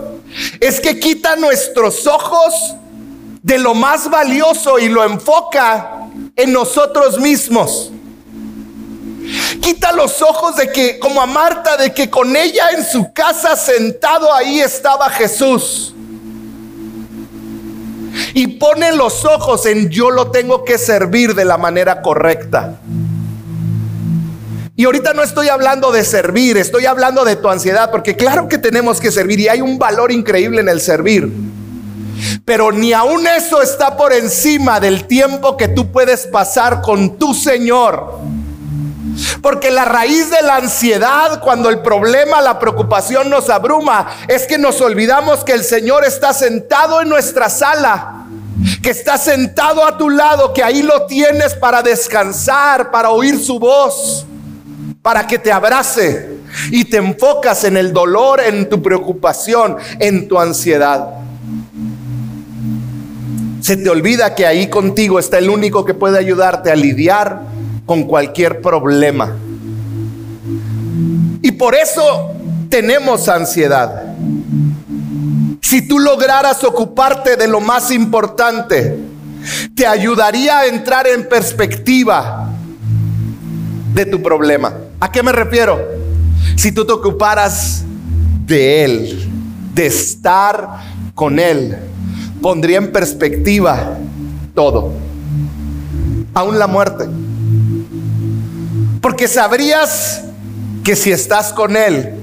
[0.61, 2.75] es que quita nuestros ojos
[3.43, 7.93] de lo más valioso y lo enfoca en nosotros mismos.
[9.61, 13.57] Quita los ojos de que, como a Marta, de que con ella en su casa
[13.57, 15.95] sentado ahí estaba Jesús
[18.35, 22.81] y pone los ojos en yo lo tengo que servir de la manera correcta.
[24.79, 28.59] Y ahorita no estoy hablando de servir, estoy hablando de tu ansiedad, porque claro que
[28.59, 31.33] tenemos que servir y hay un valor increíble en el servir.
[32.45, 37.33] Pero ni aún eso está por encima del tiempo que tú puedes pasar con tu
[37.33, 38.19] Señor.
[39.41, 44.59] Porque la raíz de la ansiedad, cuando el problema, la preocupación nos abruma, es que
[44.59, 48.27] nos olvidamos que el Señor está sentado en nuestra sala,
[48.83, 53.59] que está sentado a tu lado, que ahí lo tienes para descansar, para oír su
[53.59, 54.27] voz
[55.07, 56.31] para que te abrace
[56.69, 61.11] y te enfocas en el dolor, en tu preocupación, en tu ansiedad.
[63.61, 67.43] Se te olvida que ahí contigo está el único que puede ayudarte a lidiar
[67.87, 69.37] con cualquier problema.
[71.41, 72.33] Y por eso
[72.69, 74.17] tenemos ansiedad.
[75.63, 78.99] Si tú lograras ocuparte de lo más importante,
[79.77, 82.51] te ayudaría a entrar en perspectiva
[83.95, 84.73] de tu problema.
[84.99, 85.79] ¿A qué me refiero?
[86.57, 87.85] Si tú te ocuparas
[88.47, 89.31] de Él,
[89.75, 90.81] de estar
[91.15, 91.77] con Él,
[92.41, 93.99] pondría en perspectiva
[94.55, 94.93] todo,
[96.33, 97.07] aún la muerte.
[99.03, 100.23] Porque sabrías
[100.83, 102.15] que si estás con Él,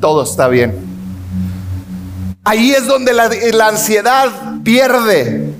[0.00, 0.74] todo está bien.
[2.44, 5.52] Ahí es donde la, la ansiedad pierde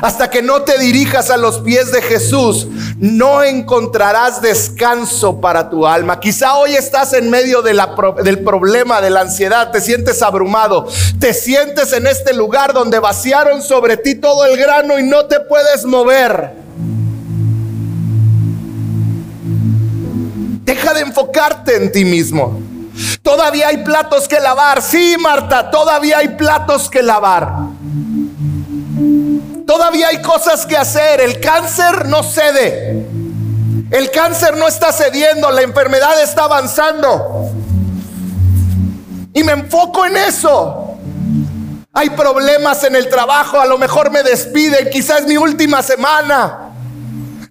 [0.00, 2.66] hasta que no te dirijas a los pies de Jesús,
[2.98, 6.20] no encontrarás descanso para tu alma.
[6.20, 10.86] Quizá hoy estás en medio del problema, de la ansiedad, te sientes abrumado,
[11.18, 15.40] te sientes en este lugar donde vaciaron sobre ti todo el grano y no te
[15.40, 16.52] puedes mover.
[20.64, 22.60] Deja de enfocarte en ti mismo.
[23.22, 24.82] Todavía hay platos que lavar.
[24.82, 27.77] Sí, Marta, todavía hay platos que lavar.
[29.68, 31.20] Todavía hay cosas que hacer.
[31.20, 33.06] El cáncer no cede.
[33.90, 35.50] El cáncer no está cediendo.
[35.50, 37.50] La enfermedad está avanzando.
[39.34, 40.96] Y me enfoco en eso.
[41.92, 43.60] Hay problemas en el trabajo.
[43.60, 44.88] A lo mejor me despiden.
[44.88, 46.67] Quizás mi última semana.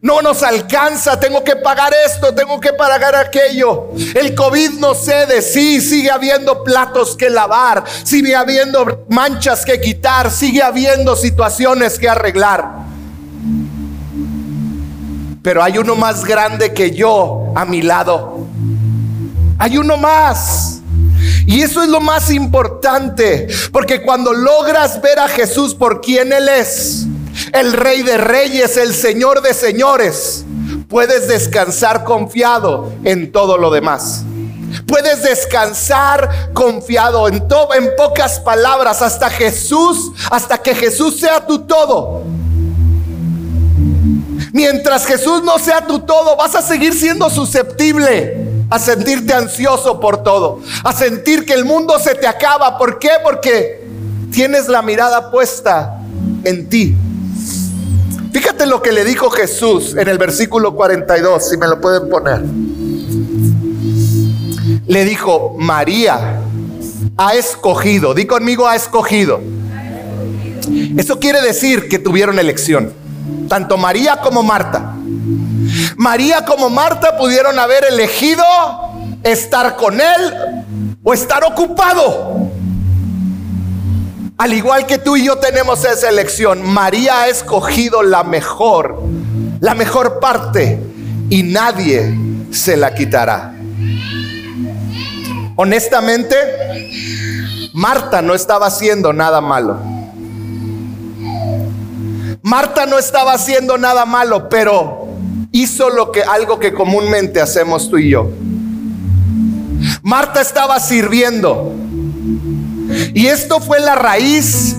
[0.01, 3.89] No nos alcanza, tengo que pagar esto, tengo que pagar aquello.
[4.13, 10.29] El COVID no cede, sí, sigue habiendo platos que lavar, sigue habiendo manchas que quitar,
[10.29, 12.85] sigue habiendo situaciones que arreglar.
[15.41, 18.45] Pero hay uno más grande que yo a mi lado.
[19.57, 20.81] Hay uno más.
[21.47, 26.49] Y eso es lo más importante, porque cuando logras ver a Jesús por quien Él
[26.49, 27.07] es,
[27.53, 30.45] el rey de reyes, el señor de señores,
[30.89, 34.23] puedes descansar confiado en todo lo demás.
[34.85, 41.59] Puedes descansar confiado en todo, en pocas palabras, hasta Jesús, hasta que Jesús sea tu
[41.59, 42.23] todo.
[44.53, 50.23] Mientras Jesús no sea tu todo, vas a seguir siendo susceptible a sentirte ansioso por
[50.23, 52.77] todo, a sentir que el mundo se te acaba.
[52.77, 53.11] ¿Por qué?
[53.23, 53.87] Porque
[54.31, 56.01] tienes la mirada puesta
[56.43, 56.95] en ti.
[58.31, 62.41] Fíjate lo que le dijo Jesús en el versículo 42, si me lo pueden poner.
[64.87, 66.39] Le dijo, María
[67.17, 69.41] ha escogido, di conmigo ha escogido.
[70.97, 72.93] Eso quiere decir que tuvieron elección,
[73.47, 74.95] tanto María como Marta.
[75.95, 78.43] María como Marta pudieron haber elegido
[79.23, 80.33] estar con él
[81.03, 82.46] o estar ocupado.
[84.37, 89.01] Al igual que tú y yo tenemos esa elección, María ha escogido la mejor,
[89.59, 90.79] la mejor parte
[91.29, 92.15] y nadie
[92.51, 93.55] se la quitará.
[95.55, 96.35] Honestamente,
[97.73, 99.79] Marta no estaba haciendo nada malo.
[102.43, 105.07] Marta no estaba haciendo nada malo, pero
[105.51, 108.29] hizo lo que algo que comúnmente hacemos tú y yo.
[110.03, 111.86] Marta estaba sirviendo.
[113.13, 114.75] Y esto fue la raíz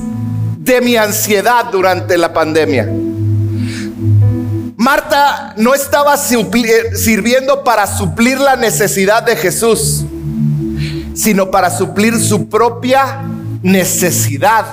[0.58, 2.88] de mi ansiedad durante la pandemia.
[4.76, 10.04] Marta no estaba eh, sirviendo para suplir la necesidad de Jesús,
[11.14, 13.22] sino para suplir su propia
[13.62, 14.66] necesidad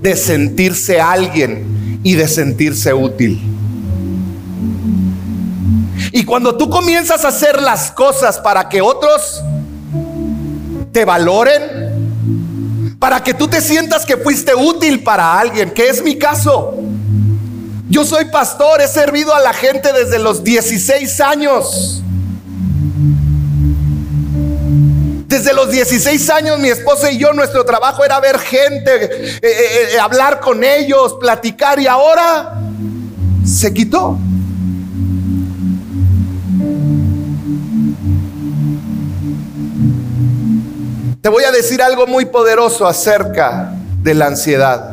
[0.00, 3.40] de sentirse alguien y de sentirse útil.
[6.12, 9.42] Y cuando tú comienzas a hacer las cosas para que otros
[10.92, 11.91] te valoren,
[13.02, 16.76] para que tú te sientas que fuiste útil para alguien, que es mi caso.
[17.88, 22.00] Yo soy pastor, he servido a la gente desde los 16 años.
[25.26, 29.88] Desde los 16 años mi esposa y yo, nuestro trabajo era ver gente, eh, eh,
[29.94, 32.54] eh, hablar con ellos, platicar y ahora
[33.44, 34.16] se quitó.
[41.22, 44.90] Te voy a decir algo muy poderoso acerca de la ansiedad.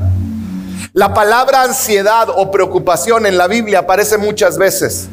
[0.94, 5.10] La palabra ansiedad o preocupación en la Biblia aparece muchas veces.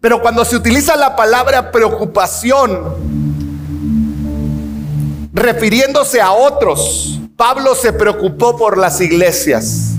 [0.00, 2.94] Pero cuando se utiliza la palabra preocupación,
[5.34, 9.96] refiriéndose a otros, Pablo se preocupó por las iglesias.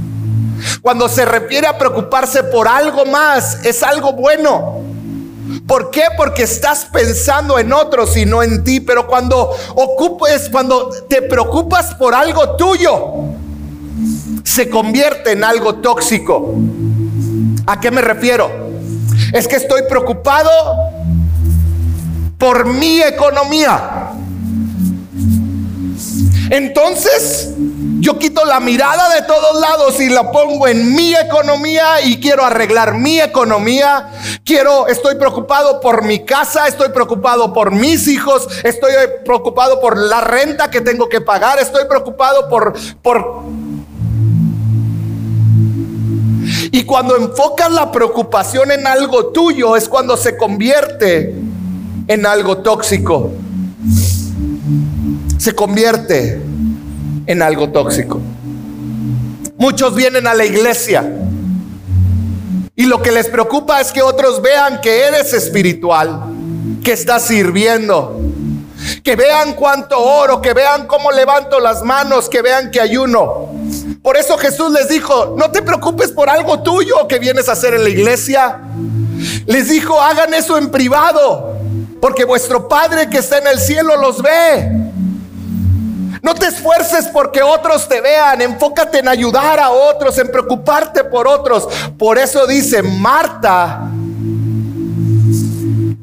[0.82, 4.80] Cuando se refiere a preocuparse por algo más, es algo bueno.
[5.72, 6.03] ¿Por qué?
[6.17, 8.82] Porque estás pensando en otros y no en ti.
[8.82, 13.13] Pero cuando ocupes, cuando te preocupas por algo tuyo,
[14.43, 16.55] se convierte en algo tóxico.
[17.65, 18.51] ¿A qué me refiero?
[19.32, 20.49] Es que estoy preocupado
[22.38, 24.11] por mi economía.
[26.49, 27.53] Entonces,
[28.02, 32.43] yo quito la mirada de todos lados y la pongo en mi economía y quiero
[32.43, 34.10] arreglar mi economía.
[34.43, 38.91] Quiero, estoy preocupado por mi casa, estoy preocupado por mis hijos, estoy
[39.24, 42.74] preocupado por la renta que tengo que pagar, estoy preocupado por
[43.04, 43.43] por
[46.72, 51.36] Y cuando enfocas la preocupación en algo tuyo es cuando se convierte
[52.08, 53.32] en algo tóxico
[55.38, 56.39] se convierte
[57.26, 58.19] en algo tóxico.
[59.57, 61.03] Muchos vienen a la iglesia
[62.76, 66.24] y lo que les preocupa es que otros vean que eres espiritual,
[66.84, 68.19] que estás sirviendo,
[69.03, 73.49] que vean cuánto oro, que vean cómo levanto las manos, que vean que ayuno.
[74.01, 77.76] Por eso Jesús les dijo, no te preocupes por algo tuyo que vienes a hacer
[77.76, 78.59] en la iglesia.
[79.45, 81.55] Les dijo, hagan eso en privado,
[82.01, 84.91] porque vuestro Padre que está en el cielo los ve.
[86.22, 91.28] No te esfuerces porque otros te vean, enfócate en ayudar a otros, en preocuparte por
[91.28, 91.67] otros.
[91.97, 93.89] Por eso dice, Marta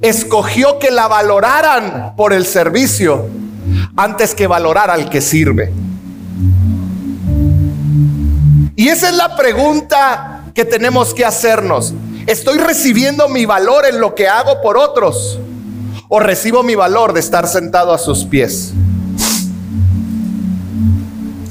[0.00, 3.28] escogió que la valoraran por el servicio
[3.96, 5.72] antes que valorar al que sirve.
[8.74, 11.94] Y esa es la pregunta que tenemos que hacernos.
[12.26, 15.38] ¿Estoy recibiendo mi valor en lo que hago por otros?
[16.08, 18.72] ¿O recibo mi valor de estar sentado a sus pies?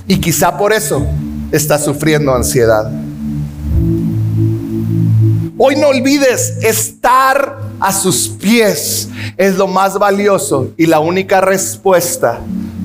[0.07, 1.05] Y quizá por eso
[1.51, 2.89] está sufriendo ansiedad.
[5.57, 12.39] Hoy no olvides, estar a sus pies es lo más valioso y la única respuesta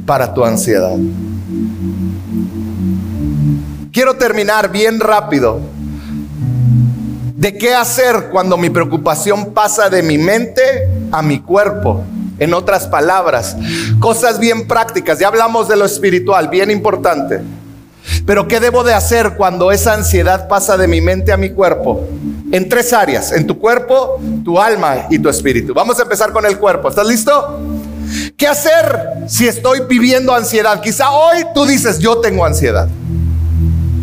[0.07, 0.97] para tu ansiedad.
[3.93, 5.61] Quiero terminar bien rápido.
[7.37, 10.63] ¿De qué hacer cuando mi preocupación pasa de mi mente
[11.11, 12.03] a mi cuerpo?
[12.43, 13.57] En otras palabras,
[14.01, 15.21] cosas bien prácticas.
[15.21, 17.41] Ya hablamos de lo espiritual, bien importante.
[18.27, 22.05] Pero ¿qué debo de hacer cuando esa ansiedad pasa de mi mente a mi cuerpo?
[22.51, 25.73] En tres áreas, en tu cuerpo, tu alma y tu espíritu.
[25.73, 26.89] Vamos a empezar con el cuerpo.
[26.89, 27.61] ¿Estás listo?
[28.37, 30.81] ¿Qué hacer si estoy viviendo ansiedad?
[30.81, 32.89] Quizá hoy tú dices, yo tengo ansiedad.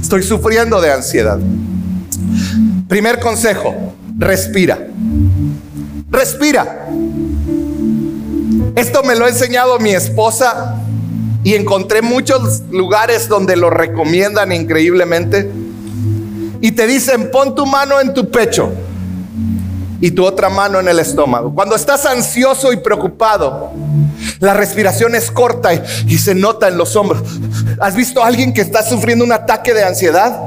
[0.01, 1.37] Estoy sufriendo de ansiedad.
[2.87, 3.75] Primer consejo,
[4.17, 4.79] respira.
[6.09, 6.87] Respira.
[8.79, 10.77] Esto me lo ha enseñado mi esposa
[11.43, 15.51] y encontré muchos lugares donde lo recomiendan increíblemente.
[16.61, 18.71] Y te dicen, pon tu mano en tu pecho
[19.99, 21.53] y tu otra mano en el estómago.
[21.53, 23.73] Cuando estás ansioso y preocupado,
[24.39, 27.21] la respiración es corta y, y, se nota en los hombros.
[27.81, 30.39] ¿Has visto a alguien que está sufriendo un ataque de ansiedad?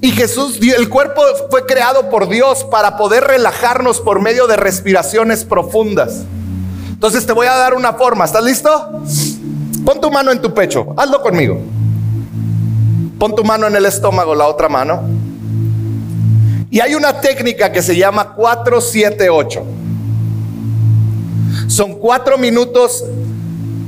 [0.00, 5.44] Y Jesús, el cuerpo fue creado por Dios para poder relajarnos por medio de respiraciones
[5.44, 6.24] profundas.
[6.90, 8.24] Entonces te voy a dar una forma.
[8.24, 9.02] ¿Estás listo?
[9.84, 10.94] Pon tu mano en tu pecho.
[10.96, 11.58] Hazlo conmigo.
[13.18, 15.02] Pon tu mano en el estómago, la otra mano.
[16.70, 19.64] Y hay una técnica que se llama 478.
[21.68, 23.04] Son cuatro minutos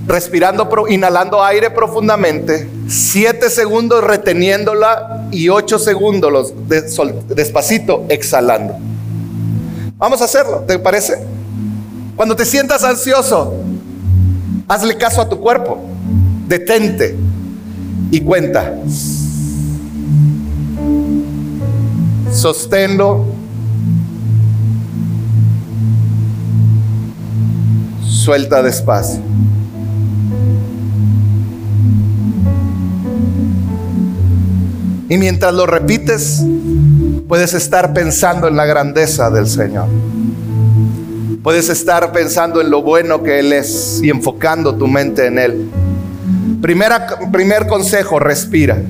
[0.07, 6.55] respirando, inhalando aire profundamente, siete segundos reteniéndola y ocho segundos
[7.29, 8.77] despacito exhalando.
[9.99, 11.19] Vamos a hacerlo, ¿te parece?
[12.17, 13.55] Cuando te sientas ansioso,
[14.67, 15.79] hazle caso a tu cuerpo,
[16.47, 17.17] detente
[18.11, 18.75] y cuenta.
[22.33, 23.25] Sosténlo.
[28.05, 29.21] Suelta despacio.
[35.09, 36.43] Y mientras lo repites,
[37.27, 39.87] puedes estar pensando en la grandeza del Señor.
[41.43, 45.71] Puedes estar pensando en lo bueno que Él es y enfocando tu mente en Él.
[46.61, 48.83] Primera, primer consejo, respira.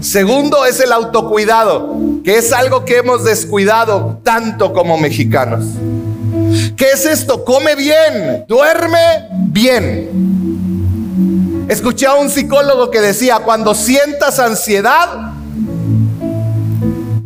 [0.00, 1.94] Segundo es el autocuidado,
[2.24, 5.64] que es algo que hemos descuidado tanto como mexicanos.
[6.76, 7.44] ¿Qué es esto?
[7.44, 10.31] Come bien, duerme bien.
[11.68, 15.32] Escuché a un psicólogo que decía, cuando sientas ansiedad,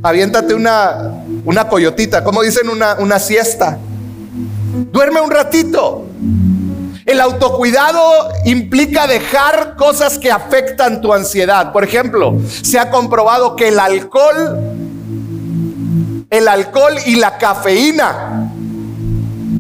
[0.03, 3.79] aviéntate una, una coyotita, como dicen, una, una siesta.
[4.93, 6.05] Duerme un ratito.
[7.07, 8.01] El autocuidado
[8.45, 11.73] implica dejar cosas que afectan tu ansiedad.
[11.73, 14.59] Por ejemplo, se ha comprobado que el alcohol,
[16.29, 18.53] el alcohol y la cafeína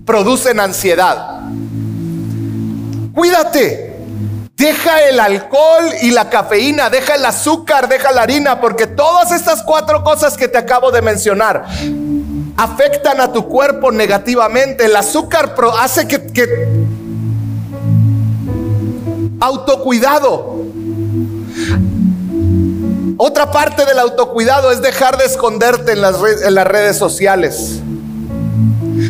[0.05, 1.41] producen ansiedad.
[3.14, 3.95] Cuídate.
[4.57, 9.63] Deja el alcohol y la cafeína, deja el azúcar, deja la harina, porque todas estas
[9.63, 11.67] cuatro cosas que te acabo de mencionar
[12.57, 14.87] afectan a tu cuerpo negativamente.
[14.87, 16.87] El azúcar hace que,
[19.41, 20.57] autocuidado.
[23.19, 27.83] Otra parte del autocuidado es dejar de esconderte en las redes sociales.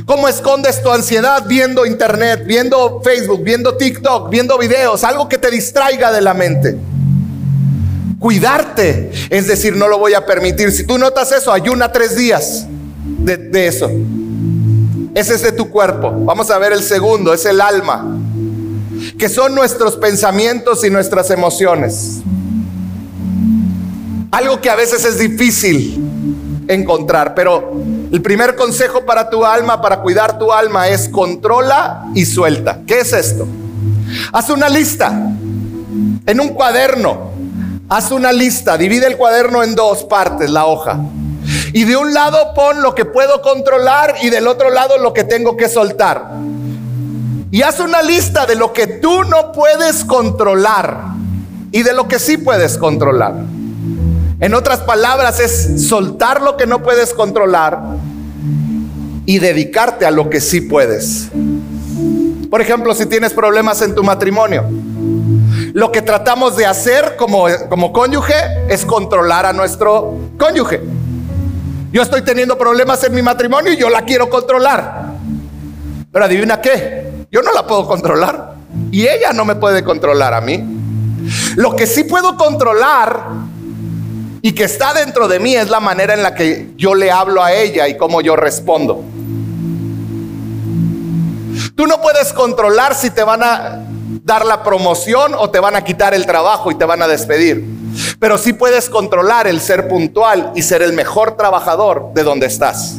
[0.05, 5.51] ¿Cómo escondes tu ansiedad viendo internet, viendo Facebook, viendo TikTok, viendo videos, algo que te
[5.51, 6.77] distraiga de la mente?
[8.19, 10.73] Cuidarte, es decir, no lo voy a permitir.
[10.73, 12.67] Si tú notas eso, ayuna tres días
[13.19, 13.91] de, de eso.
[15.15, 16.13] Ese es de tu cuerpo.
[16.25, 18.21] Vamos a ver el segundo, es el alma
[19.19, 22.19] que son nuestros pensamientos y nuestras emociones.
[24.31, 27.73] Algo que a veces es difícil encontrar, pero
[28.13, 32.81] el primer consejo para tu alma, para cuidar tu alma, es controla y suelta.
[32.87, 33.47] ¿Qué es esto?
[34.33, 35.09] Haz una lista
[36.27, 37.31] en un cuaderno.
[37.89, 40.99] Haz una lista, divide el cuaderno en dos partes, la hoja.
[41.73, 45.25] Y de un lado pon lo que puedo controlar y del otro lado lo que
[45.25, 46.31] tengo que soltar.
[47.51, 50.99] Y haz una lista de lo que tú no puedes controlar
[51.71, 53.35] y de lo que sí puedes controlar.
[54.39, 57.83] En otras palabras, es soltar lo que no puedes controlar
[59.25, 61.29] y dedicarte a lo que sí puedes.
[62.51, 64.65] Por ejemplo, si tienes problemas en tu matrimonio,
[65.73, 68.35] lo que tratamos de hacer como, como cónyuge
[68.69, 70.83] es controlar a nuestro cónyuge.
[71.91, 75.15] Yo estoy teniendo problemas en mi matrimonio y yo la quiero controlar.
[76.13, 78.55] Pero adivina qué, yo no la puedo controlar
[78.91, 80.63] y ella no me puede controlar a mí.
[81.57, 83.56] Lo que sí puedo controlar
[84.47, 87.43] y que está dentro de mí es la manera en la que yo le hablo
[87.43, 89.03] a ella y cómo yo respondo.
[91.75, 93.85] Tú no puedes controlar si te van a
[94.23, 97.65] dar la promoción o te van a quitar el trabajo y te van a despedir.
[98.21, 102.99] Pero sí puedes controlar el ser puntual y ser el mejor trabajador de donde estás.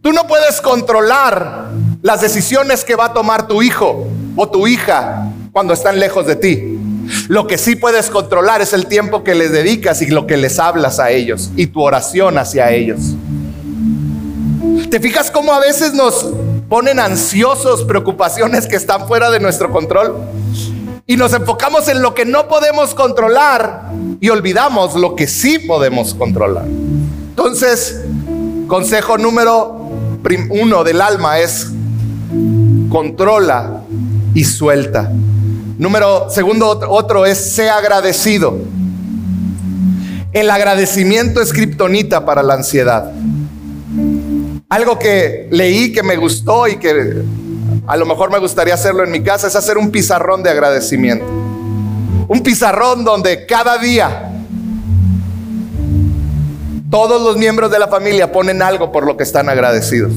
[0.00, 1.66] Tú no puedes controlar
[2.00, 6.36] las decisiones que va a tomar tu hijo o tu hija cuando están lejos de
[6.36, 6.78] ti.
[7.28, 10.58] Lo que sí puedes controlar es el tiempo que les dedicas y lo que les
[10.58, 13.14] hablas a ellos y tu oración hacia ellos.
[14.90, 16.28] ¿Te fijas cómo a veces nos
[16.68, 20.16] ponen ansiosos preocupaciones que están fuera de nuestro control?
[21.06, 23.90] Y nos enfocamos en lo que no podemos controlar
[24.20, 26.66] y olvidamos lo que sí podemos controlar.
[26.66, 28.02] Entonces,
[28.68, 29.90] consejo número
[30.50, 31.68] uno del alma es
[32.88, 33.82] controla
[34.34, 35.10] y suelta.
[35.82, 38.56] Número segundo, otro es sé agradecido.
[40.32, 43.10] El agradecimiento es kriptonita para la ansiedad.
[44.68, 47.24] Algo que leí que me gustó y que
[47.84, 51.26] a lo mejor me gustaría hacerlo en mi casa es hacer un pizarrón de agradecimiento.
[52.28, 54.30] Un pizarrón donde cada día
[56.92, 60.12] todos los miembros de la familia ponen algo por lo que están agradecidos.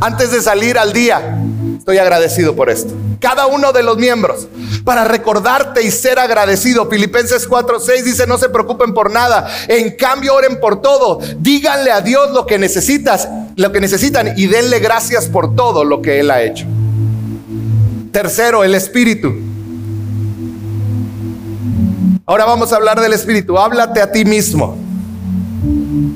[0.00, 1.38] Antes de salir al día,
[1.86, 2.92] estoy agradecido por esto.
[3.20, 4.48] Cada uno de los miembros,
[4.84, 6.90] para recordarte y ser agradecido.
[6.90, 11.20] Filipenses 4:6 dice, no se preocupen por nada, en cambio oren por todo.
[11.38, 16.02] Díganle a Dios lo que necesitas, lo que necesitan y denle gracias por todo lo
[16.02, 16.66] que él ha hecho.
[18.10, 19.32] Tercero, el espíritu.
[22.26, 23.58] Ahora vamos a hablar del espíritu.
[23.58, 24.76] Háblate a ti mismo.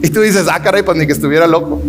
[0.02, 1.80] Y tú dices, ah, caray, pues ni que estuviera loco.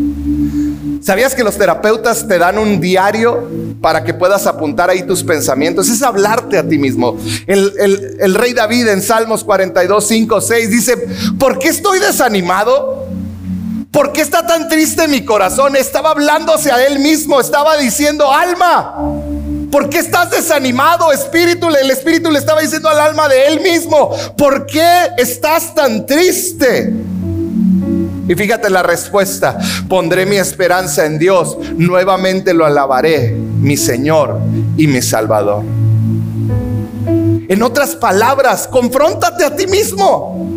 [1.02, 3.48] ¿Sabías que los terapeutas te dan un diario
[3.82, 5.90] para que puedas apuntar ahí tus pensamientos?
[5.90, 7.18] Es hablarte a ti mismo.
[7.46, 10.98] El, rey David en Salmos 42, 5, 6 dice,
[11.38, 13.08] ¿por qué estoy desanimado?
[13.92, 15.76] ¿Por qué está tan triste mi corazón?
[15.76, 18.96] Estaba hablándose a él mismo, estaba diciendo, alma,
[19.70, 21.68] ¿por qué estás desanimado, espíritu?
[21.70, 26.94] El espíritu le estaba diciendo al alma de él mismo, ¿por qué estás tan triste?
[28.28, 29.58] Y fíjate la respuesta,
[29.90, 34.40] pondré mi esperanza en Dios, nuevamente lo alabaré, mi Señor
[34.78, 35.64] y mi Salvador.
[37.52, 40.48] En otras palabras, confróntate a ti mismo.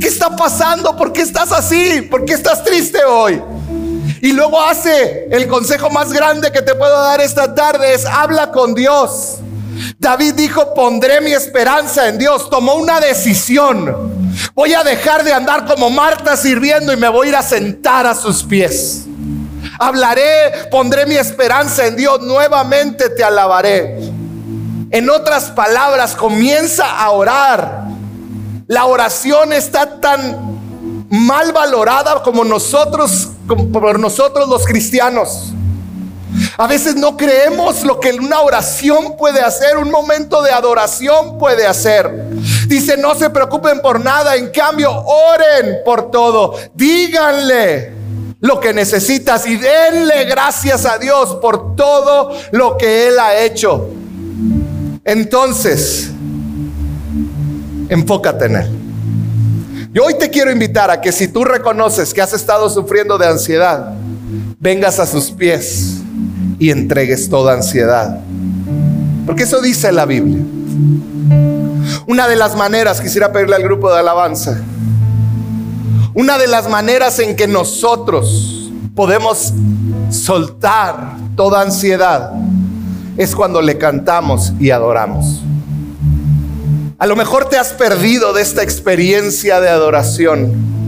[0.00, 0.96] ¿Qué está pasando?
[0.96, 2.02] ¿Por qué estás así?
[2.10, 3.40] ¿Por qué estás triste hoy?
[4.22, 8.50] Y luego hace el consejo más grande que te puedo dar esta tarde es habla
[8.50, 9.38] con Dios.
[9.98, 12.50] David dijo, pondré mi esperanza en Dios.
[12.50, 14.19] Tomó una decisión.
[14.54, 18.06] Voy a dejar de andar como Marta sirviendo y me voy a ir a sentar
[18.06, 19.06] a sus pies.
[19.78, 22.20] Hablaré, pondré mi esperanza en Dios.
[22.22, 23.98] Nuevamente te alabaré.
[24.90, 27.84] En otras palabras, comienza a orar.
[28.66, 30.60] La oración está tan
[31.08, 35.52] mal valorada como nosotros, como por nosotros los cristianos.
[36.56, 41.66] A veces no creemos lo que una oración puede hacer, un momento de adoración puede
[41.66, 42.10] hacer.
[42.66, 46.54] Dice, no se preocupen por nada, en cambio, oren por todo.
[46.74, 47.92] Díganle
[48.40, 53.88] lo que necesitas y denle gracias a Dios por todo lo que Él ha hecho.
[55.04, 56.10] Entonces,
[57.88, 58.80] enfócate en Él.
[59.92, 63.26] Yo hoy te quiero invitar a que si tú reconoces que has estado sufriendo de
[63.26, 63.92] ansiedad,
[64.58, 65.99] vengas a sus pies
[66.60, 68.20] y entregues toda ansiedad.
[69.26, 70.38] Porque eso dice la Biblia.
[72.06, 74.60] Una de las maneras, quisiera pedirle al grupo de alabanza,
[76.14, 79.52] una de las maneras en que nosotros podemos
[80.10, 82.32] soltar toda ansiedad
[83.16, 85.40] es cuando le cantamos y adoramos.
[86.98, 90.79] A lo mejor te has perdido de esta experiencia de adoración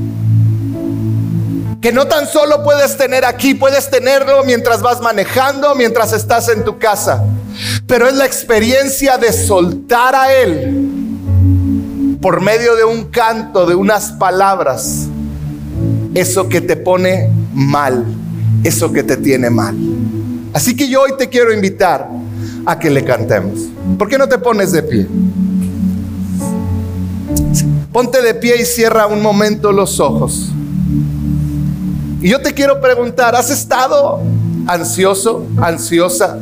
[1.83, 6.65] que no tan solo puedes tener aquí, puedes tenerlo mientras vas manejando, mientras estás en
[6.65, 7.25] tu casa,
[7.89, 14.13] pero es la experiencia de soltar a Él por medio de un canto, de unas
[14.13, 15.09] palabras,
[16.15, 18.07] eso que te pone mal,
[18.63, 19.77] eso que te tiene mal.
[20.53, 22.09] Así que yo hoy te quiero invitar
[22.65, 23.59] a que le cantemos.
[23.99, 25.09] ¿Por qué no te pones de pie?
[27.93, 30.53] Ponte de pie y cierra un momento los ojos.
[32.23, 34.21] Y yo te quiero preguntar, ¿has estado
[34.69, 36.39] ansioso, ansiosa?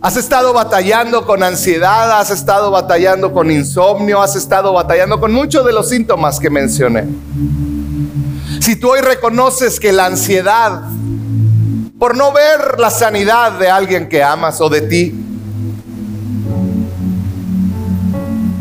[0.00, 2.18] ¿Has estado batallando con ansiedad?
[2.18, 4.20] ¿Has estado batallando con insomnio?
[4.20, 7.04] ¿Has estado batallando con muchos de los síntomas que mencioné?
[8.60, 10.82] Si tú hoy reconoces que la ansiedad,
[12.00, 15.14] por no ver la sanidad de alguien que amas o de ti,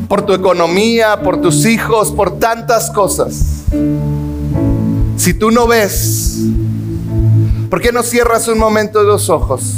[0.07, 3.54] por tu economía, por tus hijos, por tantas cosas,
[5.17, 6.37] si tú no ves,
[7.69, 9.73] ¿por qué no cierras un momento los ojos?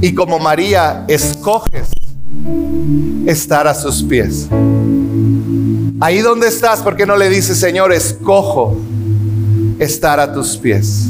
[0.00, 1.88] Y como María, escoges
[3.26, 4.48] estar a sus pies.
[6.00, 8.76] Ahí donde estás, ¿por qué no le dices, Señor, escojo
[9.78, 11.06] estar a tus pies?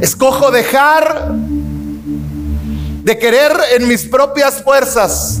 [0.00, 1.34] Escojo dejar
[3.04, 5.40] de querer en mis propias fuerzas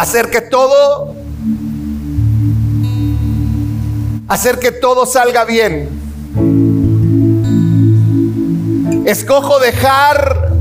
[0.00, 1.14] hacer que todo,
[4.28, 5.90] hacer que todo salga bien.
[9.04, 10.54] Escojo dejar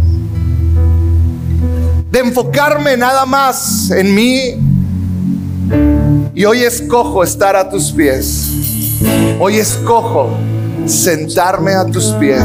[2.12, 4.60] de enfocarme nada más en mí
[6.36, 8.50] y hoy escojo estar a tus pies.
[9.40, 10.32] Hoy escojo
[10.86, 12.44] sentarme a tus pies.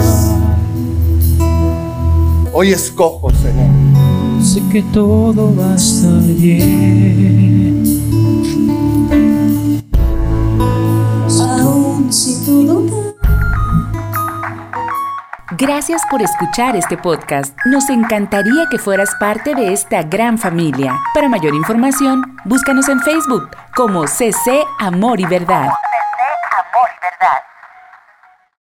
[2.53, 3.33] Hoy escojo,
[4.55, 7.83] sé que todo va a estar bien.
[11.61, 12.85] Aún si todo
[15.59, 17.57] Gracias por escuchar este podcast.
[17.65, 20.99] Nos encantaría que fueras parte de esta gran familia.
[21.15, 25.69] Para mayor información, búscanos en Facebook como CC Amor y Verdad.